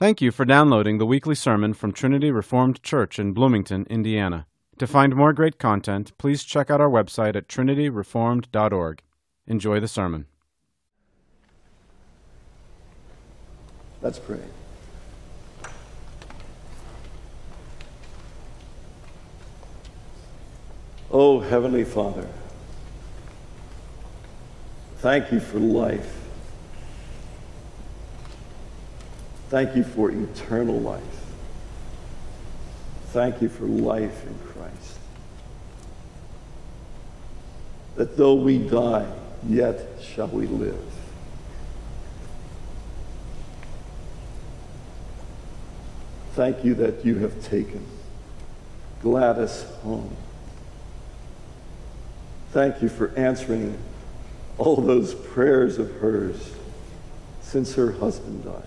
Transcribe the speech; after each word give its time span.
Thank 0.00 0.20
you 0.20 0.30
for 0.30 0.44
downloading 0.44 0.98
the 0.98 1.06
weekly 1.06 1.34
sermon 1.34 1.74
from 1.74 1.90
Trinity 1.90 2.30
Reformed 2.30 2.80
Church 2.84 3.18
in 3.18 3.32
Bloomington, 3.32 3.84
Indiana. 3.90 4.46
To 4.78 4.86
find 4.86 5.16
more 5.16 5.32
great 5.32 5.58
content, 5.58 6.16
please 6.18 6.44
check 6.44 6.70
out 6.70 6.80
our 6.80 6.88
website 6.88 7.34
at 7.34 7.48
trinityreformed.org. 7.48 9.02
Enjoy 9.48 9.80
the 9.80 9.88
sermon. 9.88 10.26
Let's 14.00 14.20
pray. 14.20 14.38
Oh, 21.10 21.40
Heavenly 21.40 21.82
Father, 21.82 22.28
thank 24.98 25.32
you 25.32 25.40
for 25.40 25.58
life. 25.58 26.27
Thank 29.48 29.74
you 29.76 29.82
for 29.82 30.10
eternal 30.10 30.78
life. 30.78 31.02
Thank 33.08 33.40
you 33.40 33.48
for 33.48 33.64
life 33.64 34.26
in 34.26 34.38
Christ. 34.52 34.98
That 37.96 38.16
though 38.16 38.34
we 38.34 38.58
die, 38.58 39.10
yet 39.48 39.80
shall 40.02 40.28
we 40.28 40.46
live. 40.46 40.78
Thank 46.34 46.64
you 46.64 46.74
that 46.74 47.04
you 47.04 47.16
have 47.16 47.42
taken 47.42 47.84
Gladys 49.02 49.64
home. 49.82 50.14
Thank 52.52 52.82
you 52.82 52.88
for 52.88 53.12
answering 53.16 53.78
all 54.58 54.76
those 54.76 55.14
prayers 55.14 55.78
of 55.78 55.90
hers 55.96 56.52
since 57.40 57.74
her 57.74 57.92
husband 57.92 58.44
died. 58.44 58.62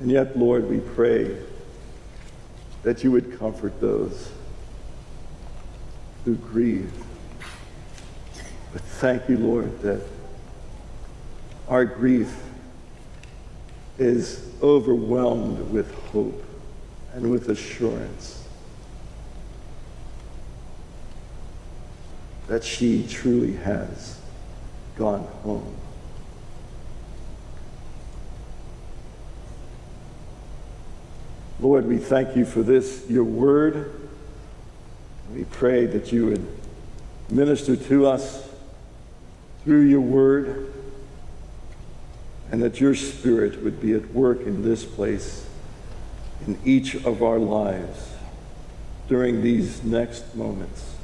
And 0.00 0.10
yet, 0.10 0.38
Lord, 0.38 0.68
we 0.68 0.78
pray 0.78 1.36
that 2.82 3.02
you 3.02 3.10
would 3.12 3.38
comfort 3.38 3.80
those 3.80 4.30
who 6.24 6.36
grieve. 6.36 6.92
But 8.72 8.82
thank 8.82 9.28
you, 9.28 9.38
Lord, 9.38 9.80
that 9.82 10.02
our 11.68 11.84
grief 11.84 12.34
is 13.98 14.48
overwhelmed 14.62 15.70
with 15.70 15.92
hope 16.12 16.44
and 17.14 17.30
with 17.30 17.48
assurance 17.48 18.38
that 22.46 22.64
she 22.64 23.06
truly 23.06 23.54
has 23.56 24.18
gone 24.96 25.24
home. 25.42 25.76
Lord, 31.60 31.86
we 31.86 31.98
thank 31.98 32.36
you 32.36 32.44
for 32.44 32.62
this, 32.62 33.04
your 33.08 33.24
word. 33.24 34.08
We 35.34 35.44
pray 35.44 35.86
that 35.86 36.12
you 36.12 36.26
would 36.26 36.46
minister 37.30 37.76
to 37.76 38.06
us 38.06 38.48
through 39.64 39.82
your 39.82 40.00
word 40.00 40.72
and 42.50 42.62
that 42.62 42.80
your 42.80 42.94
spirit 42.94 43.62
would 43.62 43.80
be 43.80 43.92
at 43.92 44.10
work 44.12 44.40
in 44.40 44.62
this 44.62 44.84
place 44.84 45.46
in 46.46 46.58
each 46.64 46.94
of 46.94 47.22
our 47.22 47.38
lives 47.38 48.12
during 49.08 49.42
these 49.42 49.82
next 49.82 50.34
moments. 50.34 50.94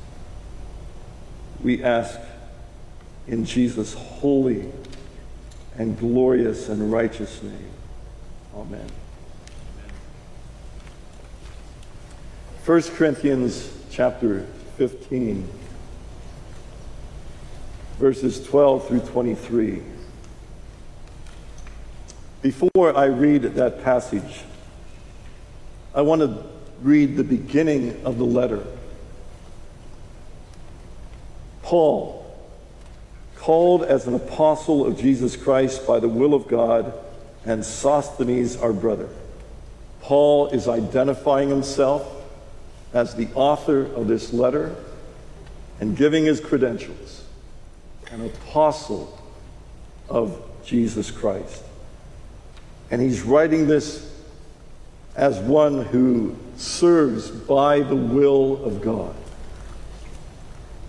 We 1.62 1.82
ask 1.82 2.18
in 3.26 3.44
Jesus' 3.44 3.94
holy 3.94 4.70
and 5.76 5.98
glorious 5.98 6.68
and 6.68 6.92
righteous 6.92 7.42
name. 7.42 7.70
Amen. 8.54 9.03
1 12.64 12.80
Corinthians 12.96 13.70
chapter 13.90 14.46
15, 14.78 15.46
verses 17.98 18.42
12 18.46 18.88
through 18.88 19.00
23. 19.00 19.82
Before 22.40 22.96
I 22.96 23.04
read 23.04 23.42
that 23.42 23.84
passage, 23.84 24.44
I 25.94 26.00
want 26.00 26.22
to 26.22 26.42
read 26.80 27.18
the 27.18 27.24
beginning 27.24 28.02
of 28.06 28.16
the 28.16 28.24
letter. 28.24 28.64
Paul, 31.60 32.34
called 33.36 33.82
as 33.82 34.06
an 34.06 34.14
apostle 34.14 34.86
of 34.86 34.98
Jesus 34.98 35.36
Christ 35.36 35.86
by 35.86 36.00
the 36.00 36.08
will 36.08 36.32
of 36.32 36.48
God, 36.48 36.94
and 37.44 37.62
Sosthenes, 37.62 38.56
our 38.56 38.72
brother. 38.72 39.10
Paul 40.00 40.46
is 40.48 40.66
identifying 40.66 41.50
himself 41.50 42.13
as 42.94 43.14
the 43.16 43.28
author 43.34 43.84
of 43.94 44.06
this 44.06 44.32
letter 44.32 44.74
and 45.80 45.96
giving 45.96 46.24
his 46.24 46.40
credentials 46.40 47.24
an 48.10 48.24
apostle 48.24 49.20
of 50.08 50.40
Jesus 50.64 51.10
Christ. 51.10 51.62
And 52.90 53.02
he's 53.02 53.22
writing 53.22 53.66
this 53.66 54.10
as 55.16 55.38
one 55.40 55.84
who 55.86 56.36
serves 56.56 57.30
by 57.30 57.80
the 57.80 57.96
will 57.96 58.64
of 58.64 58.80
God. 58.80 59.14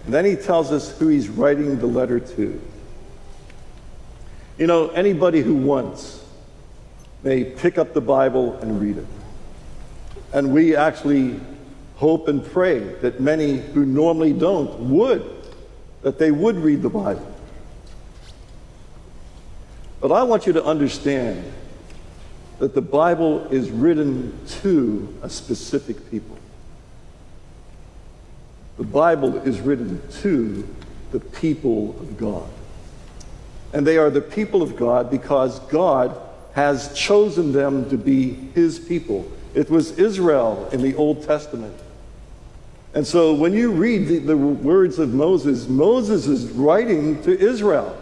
And 0.05 0.13
then 0.13 0.23
he 0.23 0.35
tells 0.35 0.71
us 0.71 0.95
who 0.99 1.07
he's 1.07 1.27
writing 1.27 1.79
the 1.79 1.88
letter 1.88 2.19
to. 2.19 2.61
You 4.59 4.67
know, 4.67 4.89
anybody 4.89 5.41
who 5.41 5.55
wants 5.55 6.23
may 7.23 7.44
pick 7.44 7.79
up 7.79 7.94
the 7.94 8.01
Bible 8.01 8.53
and 8.59 8.79
read 8.79 8.99
it. 8.99 9.07
And 10.31 10.53
we 10.53 10.75
actually 10.75 11.39
hope 11.95 12.28
and 12.28 12.45
pray 12.45 12.79
that 12.79 13.19
many 13.19 13.57
who 13.57 13.85
normally 13.85 14.33
don't 14.33 14.89
would, 14.89 15.23
that 16.01 16.19
they 16.19 16.31
would 16.31 16.57
read 16.57 16.81
the 16.81 16.89
Bible. 16.89 17.33
But 20.01 20.11
I 20.11 20.23
want 20.23 20.45
you 20.45 20.53
to 20.53 20.63
understand 20.63 21.51
that 22.59 22.73
the 22.73 22.81
Bible 22.81 23.47
is 23.47 23.69
written 23.69 24.38
to 24.61 25.13
a 25.22 25.29
specific 25.29 26.11
people. 26.11 26.38
The 28.77 28.83
Bible 28.83 29.38
is 29.38 29.62
written 29.62 30.01
to 30.22 30.67
the 31.12 31.19
people 31.19 31.91
of 32.00 32.17
God. 32.17 32.50
And 33.73 33.88
they 33.88 33.97
are 33.97 34.09
the 34.09 34.22
people 34.22 34.62
of 34.62 34.75
God 34.75 35.09
because 35.09 35.59
God 35.62 36.19
has 36.53 36.94
chosen 36.94 37.51
them 37.51 37.89
to 37.89 37.97
be 37.97 38.33
his 38.53 38.79
people. 38.79 39.29
It 39.53 39.69
was 39.69 39.97
Israel 39.97 40.69
in 40.72 40.81
the 40.81 40.95
Old 40.95 41.23
Testament. 41.23 41.75
And 42.95 43.06
so 43.06 43.33
when 43.33 43.51
you 43.51 43.72
read 43.72 44.07
the, 44.07 44.19
the, 44.19 44.38
words 44.38 45.00
of 45.00 45.13
Moses, 45.13 45.67
Moses 45.67 46.28
is 46.28 46.50
writing 46.51 47.22
to 47.23 47.38
Israel. 47.38 48.01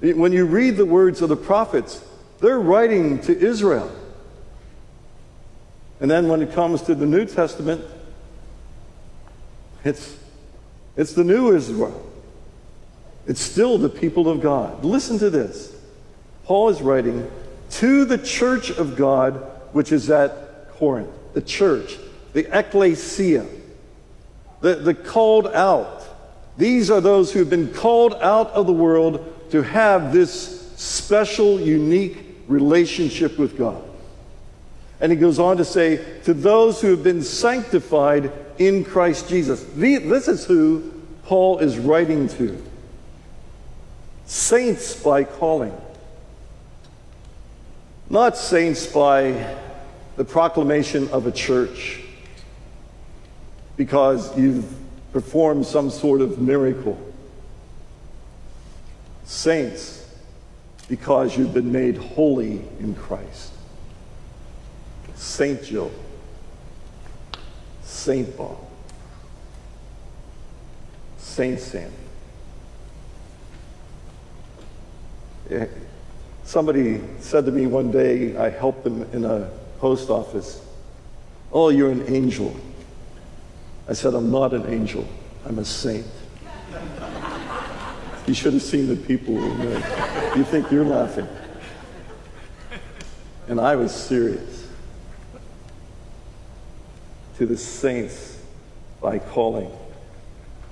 When 0.00 0.30
you 0.30 0.44
read 0.44 0.76
the 0.76 0.84
words 0.84 1.22
of 1.22 1.30
the 1.30 1.36
prophets, 1.36 2.04
they're 2.38 2.60
writing 2.60 3.18
to 3.22 3.36
Israel. 3.36 3.90
And 6.00 6.10
then 6.10 6.28
when 6.28 6.42
it 6.42 6.52
comes 6.52 6.82
to 6.82 6.94
the 6.94 7.06
New 7.06 7.24
Testament, 7.24 7.82
it's, 9.84 10.18
it's 10.96 11.14
the 11.14 11.24
new 11.24 11.54
Israel. 11.56 12.12
It's 13.26 13.40
still 13.40 13.78
the 13.78 13.88
people 13.88 14.28
of 14.28 14.42
God. 14.42 14.84
Listen 14.84 15.18
to 15.18 15.30
this. 15.30 15.74
Paul 16.44 16.68
is 16.68 16.82
writing 16.82 17.30
to 17.70 18.04
the 18.04 18.18
church 18.18 18.70
of 18.70 18.96
God, 18.96 19.36
which 19.72 19.92
is 19.92 20.10
at 20.10 20.68
Corinth, 20.72 21.08
the 21.32 21.40
church, 21.40 21.96
the 22.34 22.46
ecclesia 22.56 23.46
the, 24.64 24.76
the 24.76 24.94
called 24.94 25.46
out. 25.48 26.02
These 26.56 26.90
are 26.90 27.02
those 27.02 27.30
who 27.30 27.40
have 27.40 27.50
been 27.50 27.70
called 27.74 28.14
out 28.14 28.48
of 28.52 28.66
the 28.66 28.72
world 28.72 29.50
to 29.50 29.60
have 29.62 30.10
this 30.10 30.72
special, 30.76 31.60
unique 31.60 32.16
relationship 32.48 33.38
with 33.38 33.58
God. 33.58 33.82
And 35.02 35.12
he 35.12 35.18
goes 35.18 35.38
on 35.38 35.58
to 35.58 35.66
say, 35.66 36.02
to 36.22 36.32
those 36.32 36.80
who 36.80 36.92
have 36.92 37.02
been 37.02 37.22
sanctified 37.22 38.32
in 38.56 38.84
Christ 38.84 39.28
Jesus. 39.28 39.62
This 39.74 40.28
is 40.28 40.46
who 40.46 40.92
Paul 41.24 41.58
is 41.58 41.78
writing 41.78 42.28
to. 42.28 42.56
Saints 44.24 44.94
by 44.96 45.24
calling. 45.24 45.78
Not 48.08 48.38
saints 48.38 48.86
by 48.86 49.56
the 50.16 50.24
proclamation 50.24 51.10
of 51.10 51.26
a 51.26 51.32
church 51.32 52.03
because 53.76 54.36
you've 54.36 54.64
performed 55.12 55.66
some 55.66 55.90
sort 55.90 56.20
of 56.20 56.40
miracle. 56.40 56.98
Saints, 59.24 60.06
because 60.88 61.36
you've 61.36 61.54
been 61.54 61.72
made 61.72 61.96
holy 61.96 62.62
in 62.78 62.94
Christ. 62.94 63.52
Saint 65.14 65.62
Jill, 65.62 65.90
Saint 67.82 68.36
Bob, 68.36 68.58
Saint 71.18 71.58
Sandy. 71.58 71.94
Eh, 75.50 75.66
somebody 76.44 77.00
said 77.20 77.44
to 77.46 77.52
me 77.52 77.66
one 77.66 77.90
day, 77.90 78.36
I 78.36 78.50
helped 78.50 78.84
them 78.84 79.02
in 79.12 79.24
a 79.24 79.50
post 79.78 80.10
office, 80.10 80.60
Oh, 81.54 81.68
you're 81.68 81.92
an 81.92 82.12
angel. 82.12 82.54
I 83.88 83.92
said, 83.92 84.14
I'm 84.14 84.30
not 84.30 84.54
an 84.54 84.66
angel, 84.66 85.06
I'm 85.46 85.58
a 85.58 85.64
saint. 85.64 86.06
you 88.26 88.34
should 88.34 88.54
have 88.54 88.62
seen 88.62 88.88
the 88.88 88.96
people. 88.96 89.34
You 89.34 90.44
think 90.44 90.70
you're 90.70 90.84
laughing. 90.84 91.28
And 93.48 93.60
I 93.60 93.76
was 93.76 93.94
serious. 93.94 94.68
To 97.38 97.46
the 97.46 97.56
saints 97.56 98.40
by 99.02 99.18
calling, 99.18 99.70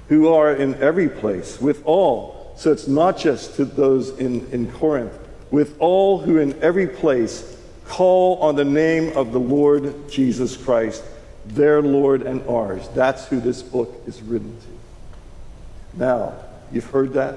who 0.08 0.28
are 0.28 0.54
in 0.54 0.74
every 0.76 1.08
place 1.08 1.60
with 1.60 1.84
all. 1.84 2.54
So 2.56 2.72
it's 2.72 2.88
not 2.88 3.18
just 3.18 3.56
to 3.56 3.64
those 3.64 4.10
in, 4.18 4.48
in 4.52 4.70
Corinth, 4.72 5.12
with 5.50 5.76
all 5.78 6.18
who 6.18 6.38
in 6.38 6.58
every 6.62 6.86
place 6.86 7.58
call 7.86 8.38
on 8.38 8.56
the 8.56 8.64
name 8.64 9.14
of 9.16 9.32
the 9.32 9.40
Lord 9.40 10.08
Jesus 10.08 10.56
Christ, 10.56 11.04
their 11.44 11.82
Lord 11.82 12.22
and 12.22 12.46
ours. 12.48 12.88
That's 12.94 13.26
who 13.26 13.40
this 13.40 13.62
book 13.62 14.02
is 14.06 14.22
written 14.22 14.56
to. 14.60 15.98
Now, 15.98 16.34
you've 16.70 16.86
heard 16.86 17.14
that. 17.14 17.36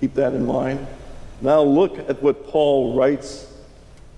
Keep 0.00 0.14
that 0.14 0.34
in 0.34 0.46
mind. 0.46 0.86
Now 1.40 1.62
look 1.62 1.98
at 2.08 2.22
what 2.22 2.48
Paul 2.48 2.96
writes 2.96 3.52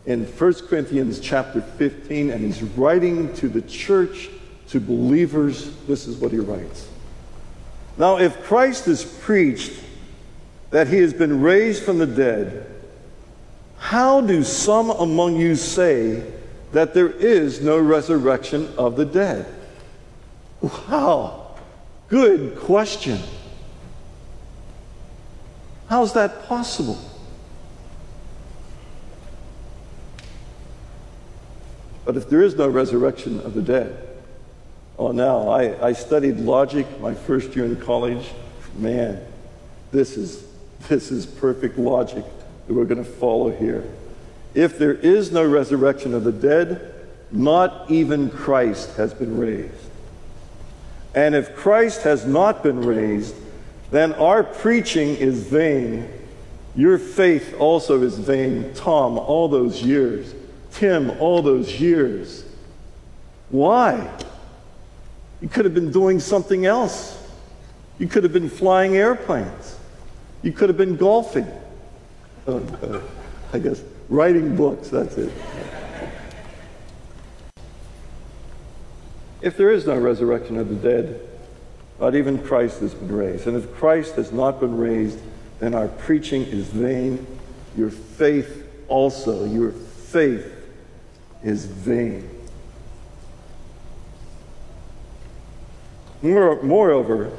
in 0.06 0.24
1 0.24 0.54
Corinthians 0.68 1.20
chapter 1.20 1.60
15, 1.60 2.30
and 2.30 2.44
he's 2.44 2.62
writing 2.62 3.32
to 3.34 3.48
the 3.48 3.62
church, 3.62 4.30
to 4.68 4.80
believers. 4.80 5.70
This 5.86 6.06
is 6.06 6.16
what 6.16 6.32
he 6.32 6.38
writes. 6.38 6.88
Now, 7.96 8.18
if 8.18 8.42
Christ 8.44 8.86
is 8.86 9.04
preached 9.04 9.72
that 10.70 10.88
he 10.88 10.98
has 10.98 11.12
been 11.12 11.40
raised 11.40 11.82
from 11.82 11.98
the 11.98 12.06
dead, 12.06 12.66
how 13.78 14.20
do 14.20 14.44
some 14.44 14.90
among 14.90 15.36
you 15.36 15.56
say 15.56 16.22
that 16.72 16.94
there 16.94 17.10
is 17.10 17.60
no 17.60 17.78
resurrection 17.78 18.72
of 18.76 18.96
the 18.96 19.04
dead? 19.04 19.46
Wow, 20.60 21.56
good 22.08 22.58
question. 22.58 23.18
How's 25.88 26.12
that 26.12 26.44
possible? 26.44 26.98
But 32.04 32.16
if 32.16 32.28
there 32.28 32.42
is 32.42 32.56
no 32.56 32.68
resurrection 32.68 33.40
of 33.40 33.54
the 33.54 33.62
dead, 33.62 34.08
oh, 34.98 35.12
now 35.12 35.48
I, 35.48 35.88
I 35.88 35.92
studied 35.92 36.38
logic 36.38 36.86
my 37.00 37.14
first 37.14 37.54
year 37.54 37.66
in 37.66 37.76
college. 37.76 38.30
Man, 38.76 39.20
this 39.92 40.16
is, 40.16 40.46
this 40.88 41.10
is 41.10 41.26
perfect 41.26 41.78
logic 41.78 42.24
that 42.66 42.74
we're 42.74 42.84
going 42.84 43.02
to 43.02 43.10
follow 43.10 43.50
here. 43.50 43.84
If 44.58 44.76
there 44.76 44.94
is 44.94 45.30
no 45.30 45.44
resurrection 45.48 46.14
of 46.14 46.24
the 46.24 46.32
dead, 46.32 46.92
not 47.30 47.88
even 47.88 48.28
Christ 48.28 48.96
has 48.96 49.14
been 49.14 49.38
raised. 49.38 49.72
And 51.14 51.36
if 51.36 51.54
Christ 51.54 52.02
has 52.02 52.26
not 52.26 52.64
been 52.64 52.82
raised, 52.82 53.36
then 53.92 54.14
our 54.14 54.42
preaching 54.42 55.10
is 55.14 55.44
vain. 55.44 56.10
Your 56.74 56.98
faith 56.98 57.54
also 57.60 58.02
is 58.02 58.18
vain. 58.18 58.74
Tom, 58.74 59.16
all 59.16 59.46
those 59.46 59.80
years. 59.80 60.34
Tim 60.72 61.12
all 61.20 61.40
those 61.40 61.80
years. 61.80 62.44
Why? 63.50 64.10
You 65.40 65.48
could 65.48 65.66
have 65.66 65.74
been 65.74 65.92
doing 65.92 66.18
something 66.18 66.66
else. 66.66 67.16
You 68.00 68.08
could 68.08 68.24
have 68.24 68.32
been 68.32 68.50
flying 68.50 68.96
airplanes. 68.96 69.78
You 70.42 70.50
could 70.50 70.68
have 70.68 70.76
been 70.76 70.96
golfing. 70.96 71.46
Uh, 72.44 72.56
uh, 72.56 73.00
I 73.52 73.60
guess 73.60 73.80
writing 74.08 74.56
books, 74.56 74.88
that's 74.88 75.16
it. 75.16 75.32
If 79.40 79.56
there 79.56 79.70
is 79.70 79.86
no 79.86 79.96
resurrection 79.96 80.58
of 80.58 80.68
the 80.68 80.74
dead, 80.74 81.20
not 82.00 82.14
even 82.14 82.38
Christ 82.38 82.80
has 82.80 82.94
been 82.94 83.14
raised. 83.14 83.46
And 83.46 83.56
if 83.56 83.72
Christ 83.74 84.16
has 84.16 84.32
not 84.32 84.60
been 84.60 84.76
raised, 84.76 85.18
then 85.60 85.74
our 85.74 85.88
preaching 85.88 86.42
is 86.42 86.66
vain. 86.68 87.26
Your 87.76 87.90
faith 87.90 88.68
also, 88.88 89.44
your 89.44 89.70
faith 89.70 90.54
is 91.44 91.66
vain. 91.66 92.28
Moreover, 96.20 97.30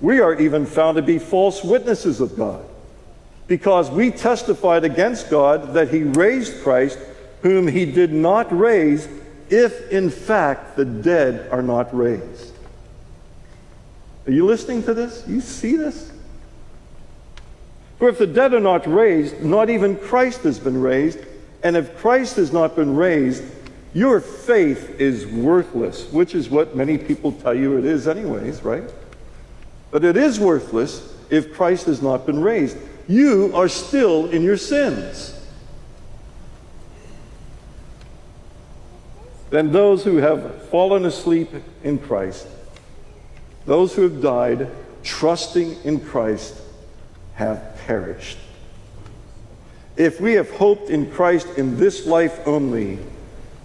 we 0.00 0.20
are 0.20 0.34
even 0.34 0.66
found 0.66 0.96
to 0.96 1.02
be 1.02 1.18
false 1.18 1.64
witnesses 1.64 2.20
of 2.20 2.36
God, 2.36 2.64
because 3.46 3.90
we 3.90 4.10
testified 4.10 4.84
against 4.84 5.30
God 5.30 5.74
that 5.74 5.90
he 5.90 6.02
raised 6.02 6.62
Christ, 6.62 6.98
whom 7.42 7.66
he 7.66 7.84
did 7.84 8.12
not 8.12 8.56
raise, 8.56 9.08
if 9.50 9.90
in 9.90 10.10
fact 10.10 10.76
the 10.76 10.84
dead 10.84 11.50
are 11.50 11.62
not 11.62 11.94
raised. 11.96 12.54
Are 14.26 14.32
you 14.32 14.46
listening 14.46 14.82
to 14.84 14.94
this? 14.94 15.24
You 15.28 15.40
see 15.40 15.76
this? 15.76 16.10
For 17.98 18.08
if 18.08 18.18
the 18.18 18.26
dead 18.26 18.54
are 18.54 18.60
not 18.60 18.86
raised, 18.86 19.42
not 19.42 19.70
even 19.70 19.96
Christ 19.96 20.42
has 20.42 20.58
been 20.58 20.80
raised. 20.80 21.18
And 21.62 21.76
if 21.76 21.96
Christ 21.98 22.36
has 22.36 22.52
not 22.52 22.74
been 22.74 22.96
raised, 22.96 23.44
your 23.94 24.20
faith 24.20 25.00
is 25.00 25.26
worthless, 25.26 26.10
which 26.12 26.34
is 26.34 26.50
what 26.50 26.74
many 26.74 26.98
people 26.98 27.32
tell 27.32 27.54
you 27.54 27.78
it 27.78 27.84
is, 27.84 28.08
anyways, 28.08 28.62
right? 28.62 28.90
But 29.90 30.04
it 30.04 30.16
is 30.16 30.40
worthless 30.40 31.14
if 31.30 31.54
Christ 31.54 31.86
has 31.86 32.02
not 32.02 32.26
been 32.26 32.42
raised. 32.42 32.76
You 33.06 33.52
are 33.54 33.68
still 33.68 34.30
in 34.30 34.42
your 34.42 34.56
sins. 34.56 35.30
Then 39.50 39.72
those 39.72 40.04
who 40.04 40.16
have 40.16 40.68
fallen 40.68 41.04
asleep 41.04 41.50
in 41.82 41.98
Christ, 41.98 42.46
those 43.66 43.94
who 43.94 44.02
have 44.02 44.20
died 44.20 44.70
trusting 45.02 45.82
in 45.82 46.00
Christ, 46.00 46.60
have 47.34 47.76
perished. 47.86 48.38
If 49.96 50.20
we 50.20 50.32
have 50.32 50.50
hoped 50.50 50.90
in 50.90 51.10
Christ 51.10 51.46
in 51.56 51.76
this 51.76 52.06
life 52.06 52.40
only, 52.46 52.98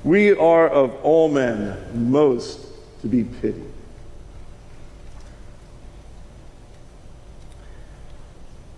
we 0.03 0.31
are 0.31 0.68
of 0.68 0.94
all 1.03 1.30
men 1.30 2.09
most 2.09 2.68
to 3.01 3.07
be 3.07 3.24
pitied. 3.24 3.69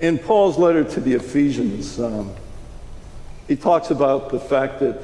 In 0.01 0.17
Paul's 0.17 0.57
letter 0.57 0.83
to 0.83 0.99
the 0.99 1.13
Ephesians, 1.13 1.99
um, 1.99 2.33
he 3.47 3.55
talks 3.55 3.91
about 3.91 4.31
the 4.31 4.39
fact 4.39 4.79
that 4.79 4.99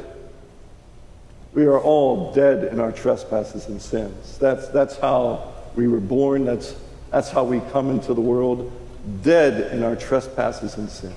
we 1.54 1.66
are 1.66 1.80
all 1.80 2.34
dead 2.34 2.66
in 2.74 2.80
our 2.80 2.92
trespasses 2.92 3.68
and 3.68 3.82
sins. 3.82 4.38
That's, 4.40 4.68
that's 4.70 4.98
how 4.98 5.54
we 5.76 5.88
were 5.88 6.00
born, 6.00 6.46
that's, 6.46 6.76
that's 7.12 7.30
how 7.30 7.44
we 7.44 7.60
come 7.72 7.92
into 7.92 8.16
the 8.16 8.22
world, 8.22 8.72
dead 9.22 9.72
in 9.72 9.84
our 9.84 9.96
trespasses 9.96 10.78
and 10.78 10.90
sins. 10.90 11.14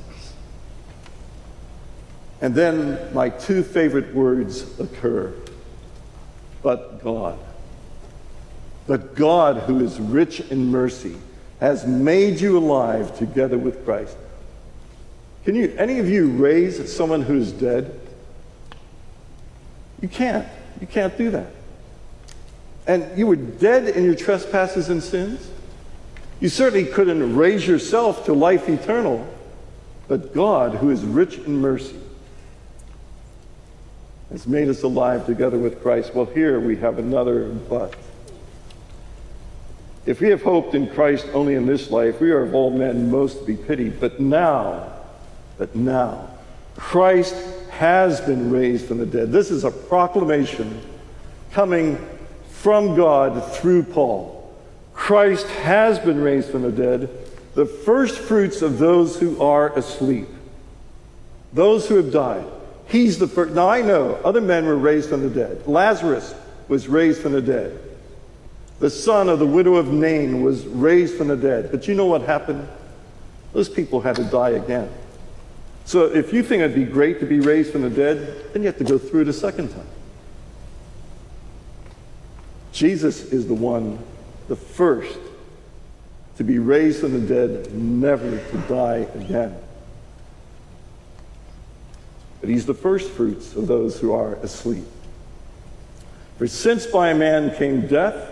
And 2.42 2.54
then 2.54 3.12
my 3.14 3.30
two 3.30 3.62
favorite 3.62 4.14
words 4.14 4.78
occur 4.78 5.34
but 6.62 7.02
God. 7.02 7.38
But 8.86 9.14
God, 9.14 9.58
who 9.62 9.80
is 9.80 9.98
rich 9.98 10.40
in 10.40 10.70
mercy, 10.70 11.16
has 11.60 11.86
made 11.86 12.40
you 12.40 12.58
alive 12.58 13.16
together 13.18 13.58
with 13.58 13.84
Christ. 13.84 14.16
Can 15.44 15.54
you, 15.54 15.74
any 15.78 15.98
of 15.98 16.08
you 16.08 16.30
raise 16.30 16.92
someone 16.92 17.22
who's 17.22 17.52
dead? 17.52 17.98
You 20.00 20.08
can't. 20.08 20.48
You 20.80 20.86
can't 20.86 21.16
do 21.16 21.30
that. 21.30 21.52
And 22.86 23.16
you 23.16 23.26
were 23.26 23.36
dead 23.36 23.88
in 23.88 24.04
your 24.04 24.14
trespasses 24.14 24.88
and 24.88 25.02
sins. 25.02 25.50
You 26.40 26.48
certainly 26.48 26.86
couldn't 26.86 27.36
raise 27.36 27.66
yourself 27.66 28.24
to 28.24 28.32
life 28.32 28.68
eternal. 28.68 29.26
But 30.08 30.34
God, 30.34 30.74
who 30.74 30.90
is 30.90 31.04
rich 31.04 31.36
in 31.38 31.60
mercy, 31.60 32.00
has 34.30 34.46
made 34.46 34.68
us 34.68 34.82
alive 34.82 35.26
together 35.26 35.58
with 35.58 35.82
Christ. 35.82 36.14
Well, 36.14 36.26
here 36.26 36.58
we 36.58 36.76
have 36.76 36.98
another 36.98 37.48
but. 37.48 37.94
If 40.06 40.20
we 40.20 40.28
have 40.28 40.42
hoped 40.42 40.74
in 40.74 40.88
Christ 40.88 41.26
only 41.34 41.54
in 41.54 41.66
this 41.66 41.90
life, 41.90 42.20
we 42.20 42.30
are 42.30 42.42
of 42.42 42.54
all 42.54 42.70
men 42.70 43.10
most 43.10 43.40
to 43.40 43.44
be 43.44 43.56
pitied. 43.56 44.00
But 44.00 44.18
now, 44.18 44.92
but 45.58 45.76
now, 45.76 46.30
Christ 46.76 47.34
has 47.70 48.20
been 48.20 48.50
raised 48.50 48.86
from 48.86 48.98
the 48.98 49.06
dead. 49.06 49.30
This 49.30 49.50
is 49.50 49.64
a 49.64 49.70
proclamation 49.70 50.80
coming 51.52 51.98
from 52.48 52.96
God 52.96 53.52
through 53.54 53.82
Paul. 53.84 54.36
Christ 54.94 55.46
has 55.48 55.98
been 55.98 56.20
raised 56.20 56.50
from 56.50 56.62
the 56.62 56.72
dead, 56.72 57.10
the 57.54 57.66
first 57.66 58.18
fruits 58.18 58.62
of 58.62 58.78
those 58.78 59.18
who 59.18 59.40
are 59.42 59.76
asleep, 59.76 60.28
those 61.52 61.88
who 61.88 61.96
have 61.96 62.12
died. 62.12 62.44
He's 62.86 63.18
the 63.18 63.28
first. 63.28 63.54
Now 63.54 63.68
I 63.68 63.82
know 63.82 64.14
other 64.24 64.40
men 64.40 64.66
were 64.66 64.76
raised 64.76 65.10
from 65.10 65.22
the 65.22 65.30
dead. 65.30 65.66
Lazarus 65.66 66.34
was 66.68 66.88
raised 66.88 67.20
from 67.20 67.32
the 67.32 67.42
dead. 67.42 67.78
The 68.80 68.90
son 68.90 69.28
of 69.28 69.38
the 69.38 69.46
widow 69.46 69.76
of 69.76 69.92
Nain 69.92 70.42
was 70.42 70.66
raised 70.66 71.16
from 71.16 71.28
the 71.28 71.36
dead. 71.36 71.70
But 71.70 71.86
you 71.86 71.94
know 71.94 72.06
what 72.06 72.22
happened? 72.22 72.66
Those 73.52 73.68
people 73.68 74.00
had 74.00 74.16
to 74.16 74.24
die 74.24 74.50
again. 74.50 74.90
So 75.84 76.04
if 76.06 76.32
you 76.32 76.42
think 76.42 76.62
it'd 76.62 76.74
be 76.74 76.84
great 76.84 77.20
to 77.20 77.26
be 77.26 77.40
raised 77.40 77.72
from 77.72 77.82
the 77.82 77.90
dead, 77.90 78.52
then 78.52 78.62
you 78.62 78.66
have 78.66 78.78
to 78.78 78.84
go 78.84 78.96
through 78.96 79.22
it 79.22 79.28
a 79.28 79.32
second 79.32 79.68
time. 79.68 79.86
Jesus 82.72 83.32
is 83.32 83.46
the 83.46 83.54
one, 83.54 83.98
the 84.48 84.56
first, 84.56 85.18
to 86.38 86.44
be 86.44 86.58
raised 86.58 87.00
from 87.00 87.12
the 87.12 87.34
dead, 87.34 87.74
never 87.74 88.38
to 88.38 88.58
die 88.66 89.06
again. 89.14 89.54
But 92.40 92.48
he's 92.48 92.64
the 92.64 92.74
first 92.74 93.10
fruits 93.10 93.54
of 93.54 93.66
those 93.66 94.00
who 94.00 94.12
are 94.12 94.36
asleep. 94.36 94.84
For 96.38 96.46
since 96.46 96.86
by 96.86 97.10
a 97.10 97.14
man 97.14 97.54
came 97.56 97.86
death, 97.86 98.29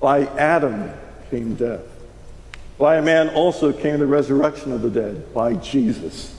by 0.00 0.26
Adam 0.36 0.92
came 1.30 1.54
death. 1.54 1.82
By 2.78 2.96
a 2.96 3.02
man 3.02 3.30
also 3.30 3.72
came 3.72 3.98
the 3.98 4.06
resurrection 4.06 4.72
of 4.72 4.82
the 4.82 4.90
dead. 4.90 5.32
By 5.32 5.54
Jesus 5.54 6.34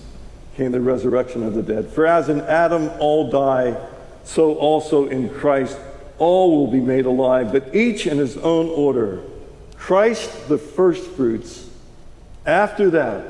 came 0.55 0.71
the 0.71 0.81
resurrection 0.81 1.43
of 1.43 1.53
the 1.53 1.63
dead. 1.63 1.89
For 1.89 2.05
as 2.05 2.29
in 2.29 2.41
Adam 2.41 2.89
all 2.99 3.31
die, 3.31 3.75
so 4.23 4.55
also 4.55 5.07
in 5.07 5.29
Christ 5.29 5.77
all 6.19 6.57
will 6.57 6.71
be 6.71 6.79
made 6.79 7.05
alive, 7.05 7.51
but 7.51 7.75
each 7.75 8.07
in 8.07 8.17
his 8.17 8.37
own 8.37 8.67
order. 8.69 9.21
Christ 9.75 10.49
the 10.49 10.57
firstfruits. 10.57 11.69
After 12.45 12.89
that, 12.91 13.25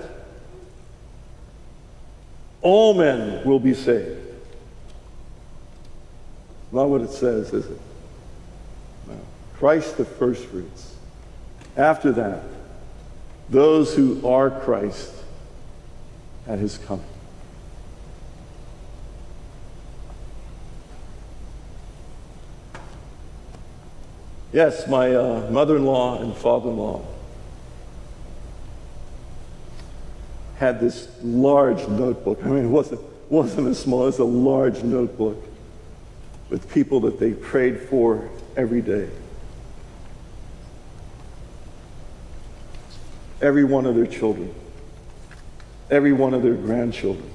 all 2.62 2.94
men 2.94 3.46
will 3.46 3.60
be 3.60 3.74
saved. 3.74 4.20
Not 6.72 6.90
what 6.90 7.02
it 7.02 7.12
says, 7.12 7.54
is 7.54 7.66
it? 7.66 7.80
Christ 9.58 9.98
the 9.98 10.06
firstfruits. 10.06 10.96
After 11.76 12.12
that, 12.12 12.44
those 13.50 13.96
who 13.96 14.26
are 14.28 14.50
Christ 14.50 15.14
at 16.48 16.60
his 16.60 16.78
coming. 16.78 17.06
Yes, 24.54 24.88
my 24.88 25.14
uh, 25.14 25.50
mother-in-law 25.52 26.22
and 26.22 26.36
father-in-law 26.36 27.06
had 30.58 30.80
this 30.80 31.10
large 31.22 31.88
notebook. 31.88 32.40
I 32.44 32.48
mean, 32.48 32.66
it 32.66 32.70
wasn't, 32.70 33.02
wasn't 33.30 33.68
a 33.68 33.76
small, 33.76 34.04
it 34.04 34.06
was 34.06 34.20
a 34.20 34.24
large 34.24 34.84
notebook 34.84 35.44
with 36.50 36.72
people 36.72 37.02
that 37.02 37.20
they 37.20 37.34
prayed 37.34 37.80
for 37.82 38.30
every 38.56 38.82
day. 38.82 39.10
Every 43.42 43.64
one 43.64 43.86
of 43.86 43.96
their 43.96 44.08
children, 44.08 44.54
every 45.92 46.14
one 46.14 46.34
of 46.34 46.42
their 46.42 46.56
grandchildren, 46.56 47.30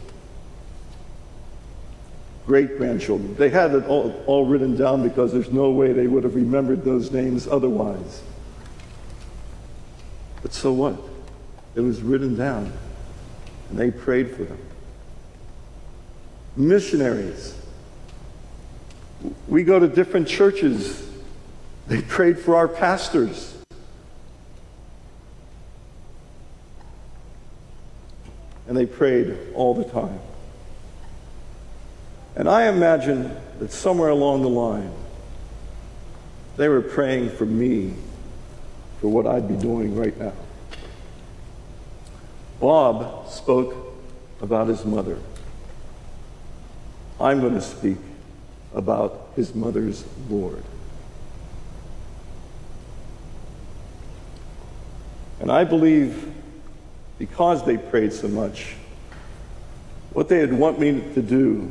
great 2.47 2.76
grandchildren. 2.76 3.37
They 3.37 3.50
had 3.50 3.75
it 3.75 3.87
all, 3.87 4.23
all 4.26 4.47
written 4.47 4.76
down 4.76 5.02
because 5.02 5.32
there's 5.32 5.52
no 5.52 5.71
way 5.71 5.92
they 5.92 6.06
would 6.06 6.25
have 6.25 6.35
remembered 6.35 6.85
those 6.85 7.12
names 7.12 7.47
otherwise. 7.47 8.23
But 10.42 10.52
so 10.52 10.73
what? 10.73 10.97
It 11.75 11.80
was 11.80 12.02
written 12.02 12.37
down, 12.37 12.73
and 13.71 13.78
they 13.78 13.90
prayed 13.90 14.30
for 14.30 14.44
them. 14.44 14.59
Missionaries 16.56 17.62
we 19.49 19.64
go 19.64 19.78
to 19.78 19.88
different 19.88 20.28
churches. 20.28 21.09
They 21.87 22.02
prayed 22.02 22.38
for 22.38 22.56
our 22.56 22.68
pastors. 22.68 23.56
And 28.73 28.81
they 28.81 28.87
prayed 28.87 29.37
all 29.55 29.75
the 29.75 29.85
time. 29.85 30.19
And 32.35 32.49
I 32.49 32.69
imagine 32.69 33.37
that 33.59 33.71
somewhere 33.71 34.09
along 34.09 34.41
the 34.41 34.49
line, 34.49 34.91
they 36.57 36.69
were 36.69 36.81
praying 36.81 37.29
for 37.37 37.45
me 37.45 37.93
for 38.99 39.09
what 39.09 39.26
I'd 39.26 39.47
be 39.47 39.57
doing 39.57 39.95
right 39.95 40.19
now. 40.19 40.33
Bob 42.61 43.29
spoke 43.29 43.75
about 44.41 44.69
his 44.69 44.87
mother. 44.87 45.19
I'm 47.21 47.43
going 47.43 47.52
to 47.52 47.61
speak 47.61 47.99
about 48.75 49.33
his 49.37 49.55
mother's 49.55 50.02
Lord. 50.31 50.64
And 55.41 55.52
I 55.52 55.64
believe 55.64 56.32
because 57.23 57.64
they 57.64 57.76
prayed 57.76 58.12
so 58.12 58.26
much, 58.26 58.75
what 60.12 60.29
they 60.29 60.41
would 60.41 60.52
want 60.52 60.81
me 60.81 61.00
to 61.14 61.23
do 61.23 61.71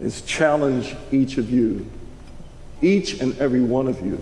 is 0.00 0.22
challenge 0.22 0.96
each 1.12 1.36
of 1.36 1.50
you, 1.50 1.86
each 2.80 3.20
and 3.20 3.38
every 3.38 3.60
one 3.60 3.86
of 3.86 4.00
you, 4.00 4.18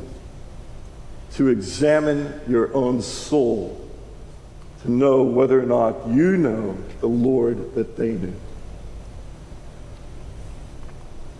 to 1.34 1.46
examine 1.46 2.40
your 2.48 2.74
own 2.74 3.00
soul 3.00 3.80
to 4.82 4.90
know 4.90 5.22
whether 5.22 5.60
or 5.60 5.66
not 5.66 6.08
you 6.08 6.36
know 6.36 6.76
the 6.98 7.06
Lord 7.06 7.76
that 7.76 7.96
they 7.96 8.16
do. 8.16 8.34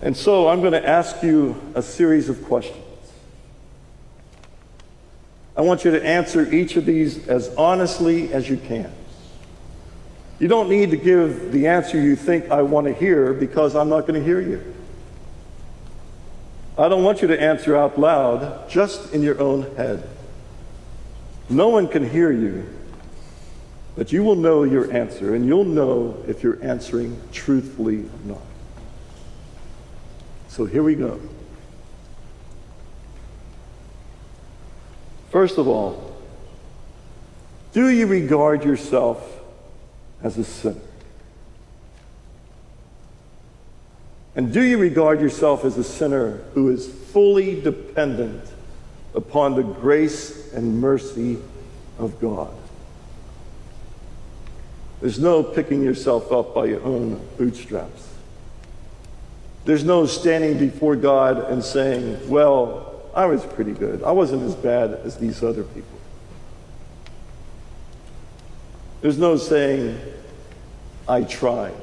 And 0.03 0.17
so 0.17 0.47
I'm 0.47 0.61
going 0.61 0.71
to 0.71 0.89
ask 0.89 1.21
you 1.25 1.61
a 1.75 1.83
series 1.83 2.29
of 2.29 2.45
questions. 2.45 2.85
I 5.59 5.63
want 5.63 5.85
you 5.85 5.91
to 5.91 6.05
answer 6.07 6.55
each 6.55 6.77
of 6.77 6.87
these 6.87 7.27
as 7.27 7.53
honestly 7.57 8.33
as 8.33 8.49
you 8.49 8.57
can. 8.57 8.93
You 10.39 10.47
don't 10.47 10.71
need 10.71 10.93
to 10.93 10.97
give 10.97 11.51
the 11.51 11.67
answer 11.67 12.01
you 12.01 12.15
think 12.15 12.49
I 12.53 12.63
want 12.63 12.87
to 12.87 12.95
hear 12.95 13.35
because 13.35 13.75
I'm 13.75 13.89
not 13.89 14.03
going 14.03 14.15
to 14.21 14.25
hear 14.25 14.41
you. 14.41 14.63
I 16.79 16.89
don't 16.89 17.03
want 17.03 17.23
you 17.23 17.29
to 17.29 17.43
answer 17.43 17.77
out 17.77 17.99
loud, 17.99 18.71
just 18.71 19.13
in 19.13 19.21
your 19.21 19.41
own 19.41 19.75
head. 19.75 20.09
No 21.51 21.71
one 21.71 21.89
can 21.89 22.09
hear 22.09 22.31
you, 22.31 22.73
but 23.97 24.13
you 24.13 24.23
will 24.23 24.37
know 24.37 24.63
your 24.63 24.93
answer, 24.93 25.35
and 25.35 25.45
you'll 25.45 25.65
know 25.65 26.23
if 26.29 26.45
you're 26.45 26.63
answering 26.63 27.21
truthfully 27.33 28.03
or 28.03 28.27
not. 28.27 28.43
So 30.47 30.67
here 30.67 30.85
we 30.85 30.95
go. 30.95 31.19
First 35.31 35.59
of 35.59 35.69
all, 35.69 36.17
do 37.73 37.89
you 37.89 38.07
regard 38.07 38.65
yourself 38.65 39.41
as 40.23 40.39
a 40.39 40.45
sinner? 40.45 40.81
And 44.35 44.53
do 44.53 44.63
you 44.63 44.79
regard 44.79 45.21
yourself 45.21 45.65
as 45.65 45.77
a 45.77 45.85
sinner 45.85 46.39
who 46.55 46.71
is 46.71 46.89
fully 46.89 47.61
dependent 47.61 48.45
upon 49.15 49.57
the 49.57 49.63
grace 49.63 50.53
and 50.53 50.81
mercy 50.81 51.39
of 51.99 52.21
God? 52.21 52.55
There's 55.01 55.19
no 55.19 55.43
picking 55.43 55.83
yourself 55.83 56.33
up 56.33 56.55
by 56.55 56.67
your 56.67 56.83
own 56.83 57.21
bootstraps. 57.37 58.09
There's 59.65 59.85
no 59.85 60.07
standing 60.07 60.59
before 60.59 60.97
God 60.97 61.51
and 61.51 61.63
saying, 61.63 62.29
well, 62.29 62.98
I 63.15 63.27
was 63.27 63.45
pretty 63.45 63.73
good. 63.73 64.03
I 64.03 64.13
wasn't 64.13 64.43
as 64.43 64.55
bad 64.55 64.93
as 65.05 65.17
these 65.17 65.43
other 65.43 65.65
people. 65.65 65.99
There's 69.01 69.19
no 69.19 69.37
saying, 69.37 69.99
I 71.09 71.23
tried. 71.23 71.75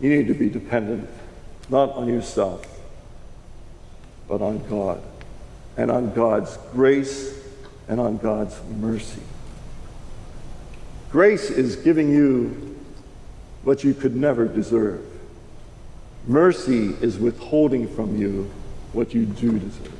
You 0.00 0.10
need 0.10 0.28
to 0.28 0.34
be 0.34 0.50
dependent 0.50 1.08
not 1.68 1.90
on 1.92 2.08
yourself, 2.08 2.66
but 4.28 4.42
on 4.42 4.66
God, 4.68 5.00
and 5.76 5.90
on 5.90 6.12
God's 6.12 6.58
grace 6.72 7.38
and 7.88 8.00
on 8.00 8.18
God's 8.18 8.60
mercy. 8.78 9.22
Grace 11.10 11.48
is 11.48 11.76
giving 11.76 12.10
you 12.10 12.73
what 13.64 13.82
you 13.82 13.94
could 13.94 14.14
never 14.14 14.46
deserve. 14.46 15.04
Mercy 16.26 16.94
is 17.00 17.18
withholding 17.18 17.88
from 17.94 18.16
you 18.18 18.50
what 18.92 19.12
you 19.14 19.26
do 19.26 19.58
deserve. 19.58 19.92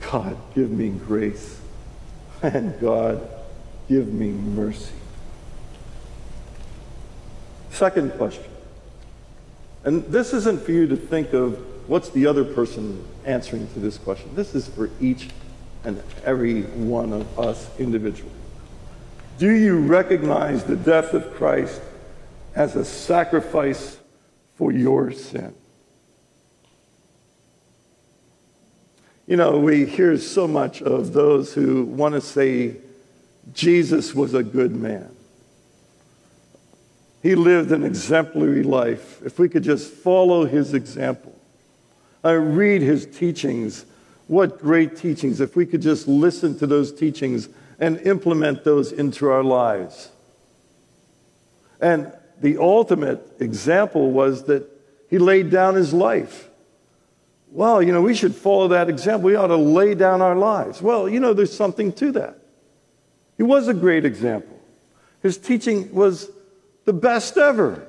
God, 0.00 0.36
give 0.54 0.70
me 0.70 0.90
grace. 0.90 1.60
And 2.42 2.78
God, 2.80 3.26
give 3.88 4.12
me 4.12 4.28
mercy. 4.28 4.92
Second 7.70 8.12
question. 8.12 8.44
And 9.84 10.04
this 10.04 10.32
isn't 10.32 10.62
for 10.62 10.72
you 10.72 10.86
to 10.88 10.96
think 10.96 11.32
of 11.32 11.58
what's 11.88 12.10
the 12.10 12.26
other 12.26 12.44
person 12.44 13.04
answering 13.24 13.68
to 13.74 13.80
this 13.80 13.98
question. 13.98 14.34
This 14.34 14.54
is 14.54 14.68
for 14.68 14.90
each 15.00 15.28
and 15.84 16.02
every 16.24 16.62
one 16.62 17.12
of 17.12 17.38
us 17.38 17.68
individually. 17.78 18.32
Do 19.38 19.50
you 19.50 19.78
recognize 19.78 20.64
the 20.64 20.76
death 20.76 21.12
of 21.12 21.34
Christ 21.34 21.82
as 22.54 22.74
a 22.74 22.84
sacrifice 22.86 23.98
for 24.54 24.72
your 24.72 25.12
sin? 25.12 25.54
You 29.26 29.36
know, 29.36 29.58
we 29.58 29.84
hear 29.84 30.16
so 30.16 30.48
much 30.48 30.80
of 30.80 31.12
those 31.12 31.52
who 31.52 31.84
want 31.84 32.14
to 32.14 32.20
say 32.22 32.76
Jesus 33.52 34.14
was 34.14 34.32
a 34.32 34.42
good 34.42 34.74
man. 34.74 35.14
He 37.22 37.34
lived 37.34 37.72
an 37.72 37.82
exemplary 37.82 38.62
life. 38.62 39.20
If 39.22 39.38
we 39.38 39.50
could 39.50 39.64
just 39.64 39.92
follow 39.92 40.46
his 40.46 40.72
example, 40.72 41.38
I 42.24 42.32
read 42.32 42.80
his 42.80 43.04
teachings. 43.04 43.84
What 44.28 44.60
great 44.60 44.96
teachings. 44.96 45.40
If 45.40 45.56
we 45.56 45.66
could 45.66 45.82
just 45.82 46.08
listen 46.08 46.58
to 46.58 46.66
those 46.66 46.92
teachings 46.92 47.48
and 47.78 47.98
implement 48.00 48.64
those 48.64 48.92
into 48.92 49.28
our 49.28 49.44
lives. 49.44 50.10
And 51.80 52.12
the 52.40 52.58
ultimate 52.58 53.36
example 53.38 54.10
was 54.10 54.44
that 54.44 54.68
he 55.08 55.18
laid 55.18 55.50
down 55.50 55.74
his 55.74 55.92
life. 55.92 56.48
Well, 57.50 57.82
you 57.82 57.92
know, 57.92 58.02
we 58.02 58.14
should 58.14 58.34
follow 58.34 58.68
that 58.68 58.88
example. 58.88 59.26
We 59.26 59.36
ought 59.36 59.46
to 59.48 59.56
lay 59.56 59.94
down 59.94 60.20
our 60.20 60.34
lives. 60.34 60.82
Well, 60.82 61.08
you 61.08 61.20
know, 61.20 61.32
there's 61.32 61.54
something 61.54 61.92
to 61.94 62.12
that. 62.12 62.38
He 63.36 63.42
was 63.42 63.68
a 63.68 63.74
great 63.74 64.04
example. 64.04 64.58
His 65.22 65.38
teaching 65.38 65.94
was 65.94 66.30
the 66.84 66.92
best 66.92 67.36
ever. 67.36 67.86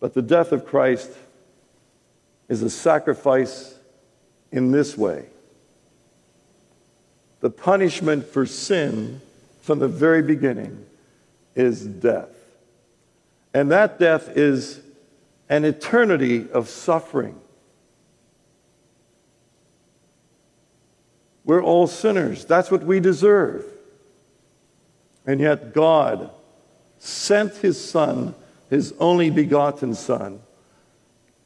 But 0.00 0.14
the 0.14 0.22
death 0.22 0.52
of 0.52 0.64
Christ 0.64 1.10
is 2.48 2.62
a 2.62 2.70
sacrifice 2.70 3.74
in 4.52 4.70
this 4.70 4.96
way. 4.96 5.26
The 7.40 7.50
punishment 7.50 8.26
for 8.26 8.46
sin 8.46 9.20
from 9.60 9.78
the 9.78 9.88
very 9.88 10.22
beginning 10.22 10.84
is 11.54 11.84
death. 11.86 12.30
And 13.54 13.70
that 13.70 13.98
death 13.98 14.36
is 14.36 14.80
an 15.48 15.64
eternity 15.64 16.50
of 16.50 16.68
suffering. 16.68 17.40
We're 21.44 21.62
all 21.62 21.86
sinners. 21.86 22.44
That's 22.44 22.70
what 22.70 22.82
we 22.84 23.00
deserve. 23.00 23.64
And 25.26 25.40
yet, 25.40 25.72
God 25.72 26.30
sent 26.98 27.56
His 27.56 27.82
Son, 27.82 28.34
His 28.68 28.92
only 28.98 29.30
begotten 29.30 29.94
Son, 29.94 30.40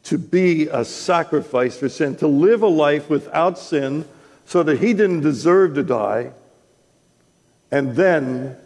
to 0.04 0.18
be 0.18 0.66
a 0.68 0.84
sacrifice 0.84 1.76
for 1.76 1.88
sin, 1.88 2.16
to 2.16 2.26
live 2.26 2.62
a 2.62 2.68
life 2.68 3.08
without 3.08 3.58
sin 3.58 4.04
so 4.52 4.62
that 4.62 4.78
He 4.78 4.92
didn't 4.94 5.20
deserve 5.20 5.74
to 5.74 5.82
die. 5.82 6.32
And 7.70 7.96
then, 7.96 8.56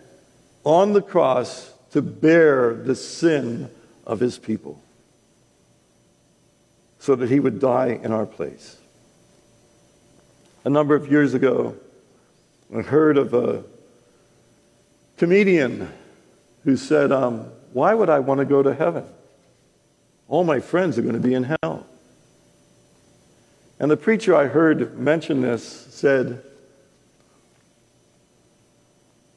on 0.64 0.92
the 0.92 1.02
cross, 1.02 1.72
to 1.92 2.02
bear 2.02 2.74
the 2.74 2.94
sin 2.94 3.70
of 4.06 4.20
His 4.20 4.38
people 4.38 4.82
so 6.98 7.14
that 7.14 7.30
He 7.30 7.40
would 7.40 7.60
die 7.60 8.00
in 8.02 8.12
our 8.12 8.26
place 8.26 8.76
a 10.66 10.68
number 10.68 10.96
of 10.96 11.08
years 11.08 11.32
ago, 11.32 11.76
I 12.76 12.82
heard 12.82 13.18
of 13.18 13.32
a 13.34 13.62
comedian 15.16 15.88
who 16.64 16.76
said, 16.76 17.12
um, 17.12 17.52
Why 17.72 17.94
would 17.94 18.10
I 18.10 18.18
want 18.18 18.40
to 18.40 18.44
go 18.44 18.64
to 18.64 18.74
heaven? 18.74 19.04
All 20.26 20.42
my 20.42 20.58
friends 20.58 20.98
are 20.98 21.02
going 21.02 21.14
to 21.14 21.20
be 21.20 21.34
in 21.34 21.54
hell. 21.62 21.86
And 23.78 23.90
the 23.90 23.96
preacher 23.96 24.34
I 24.34 24.46
heard 24.46 24.98
mention 24.98 25.42
this 25.42 25.64
said, 25.64 26.42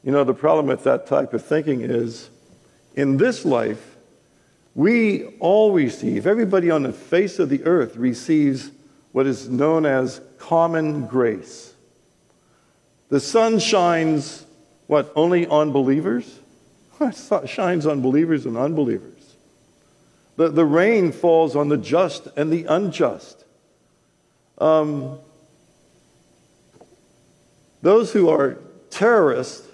You 0.04 0.12
know, 0.12 0.24
the 0.24 0.34
problem 0.34 0.68
with 0.68 0.84
that 0.86 1.08
type 1.08 1.34
of 1.34 1.44
thinking 1.44 1.82
is 1.82 2.30
in 2.96 3.18
this 3.18 3.44
life, 3.44 3.98
we 4.76 5.26
all 5.40 5.74
receive, 5.74 6.26
everybody 6.26 6.72
on 6.72 6.84
the 6.84 6.94
face 6.94 7.38
of 7.40 7.50
the 7.50 7.64
earth 7.66 7.98
receives 7.98 8.72
what 9.12 9.28
is 9.28 9.50
known 9.50 9.86
as 9.86 10.22
common 10.38 11.06
grace. 11.06 11.74
The 13.10 13.20
sun 13.20 13.60
shines, 13.60 14.46
what, 14.88 15.12
only 15.16 15.48
on 15.48 15.72
believers? 15.72 16.40
It 17.02 17.50
shines 17.50 17.86
on 17.86 18.02
believers 18.02 18.46
and 18.46 18.58
unbelievers. 18.58 19.36
The, 20.36 20.50
the 20.50 20.66
rain 20.66 21.12
falls 21.12 21.56
on 21.56 21.70
the 21.70 21.78
just 21.78 22.28
and 22.36 22.52
the 22.52 22.66
unjust. 22.66 23.39
Um, 24.60 25.20
those 27.82 28.12
who 28.12 28.30
are 28.30 28.58
terrorists 28.90 29.68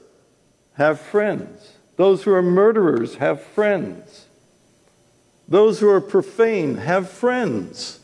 have 0.74 1.00
friends. 1.00 1.74
Those 1.96 2.24
who 2.24 2.34
are 2.34 2.42
murderers 2.42 3.16
have 3.16 3.42
friends. 3.42 4.26
Those 5.48 5.80
who 5.80 5.90
are 5.90 6.02
profane 6.02 6.78
have 6.78 7.10
friends 7.10 8.00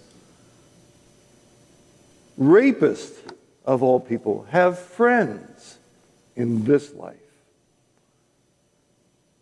rapists 2.41 3.17
of 3.65 3.84
all 3.84 4.00
people 4.00 4.48
have 4.50 4.80
friends 4.80 5.78
in 6.36 6.63
this 6.63 6.94
life. 6.94 7.17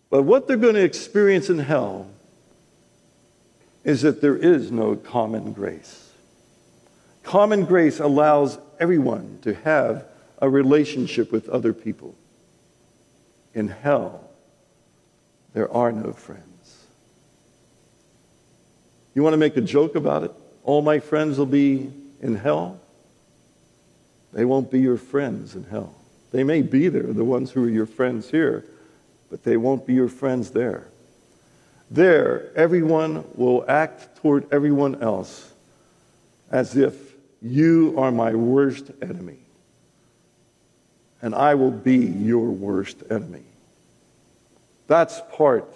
But 0.09 0.23
what 0.23 0.47
they're 0.47 0.57
going 0.57 0.75
to 0.75 0.83
experience 0.83 1.49
in 1.49 1.59
hell 1.59 2.07
is 3.83 4.01
that 4.01 4.21
there 4.21 4.35
is 4.35 4.71
no 4.71 4.95
common 4.95 5.53
grace. 5.53 6.08
Common 7.29 7.63
grace 7.63 7.99
allows 7.99 8.57
everyone 8.79 9.37
to 9.43 9.53
have 9.53 10.03
a 10.41 10.49
relationship 10.49 11.31
with 11.31 11.47
other 11.47 11.73
people. 11.73 12.15
In 13.53 13.67
hell, 13.67 14.31
there 15.53 15.71
are 15.71 15.91
no 15.91 16.11
friends. 16.11 16.85
You 19.13 19.21
want 19.21 19.33
to 19.33 19.37
make 19.37 19.55
a 19.57 19.61
joke 19.61 19.93
about 19.93 20.23
it? 20.23 20.31
All 20.63 20.81
my 20.81 20.97
friends 20.97 21.37
will 21.37 21.45
be 21.45 21.91
in 22.19 22.33
hell, 22.33 22.79
they 24.33 24.43
won't 24.43 24.71
be 24.71 24.79
your 24.79 24.97
friends 24.97 25.53
in 25.53 25.65
hell. 25.65 25.93
They 26.31 26.43
may 26.43 26.63
be 26.63 26.87
there, 26.87 27.13
the 27.13 27.23
ones 27.23 27.51
who 27.51 27.63
are 27.63 27.69
your 27.69 27.85
friends 27.85 28.31
here, 28.31 28.65
but 29.29 29.43
they 29.43 29.55
won't 29.55 29.85
be 29.85 29.93
your 29.93 30.09
friends 30.09 30.49
there. 30.49 30.87
There, 31.91 32.49
everyone 32.55 33.23
will 33.35 33.65
act 33.67 34.17
toward 34.17 34.51
everyone 34.51 35.03
else 35.03 35.53
as 36.49 36.75
if 36.75 37.08
you 37.41 37.95
are 37.97 38.11
my 38.11 38.33
worst 38.33 38.91
enemy, 39.01 39.39
and 41.21 41.33
I 41.33 41.55
will 41.55 41.71
be 41.71 41.97
your 41.97 42.49
worst 42.49 43.03
enemy. 43.09 43.43
That's 44.87 45.21
part 45.31 45.71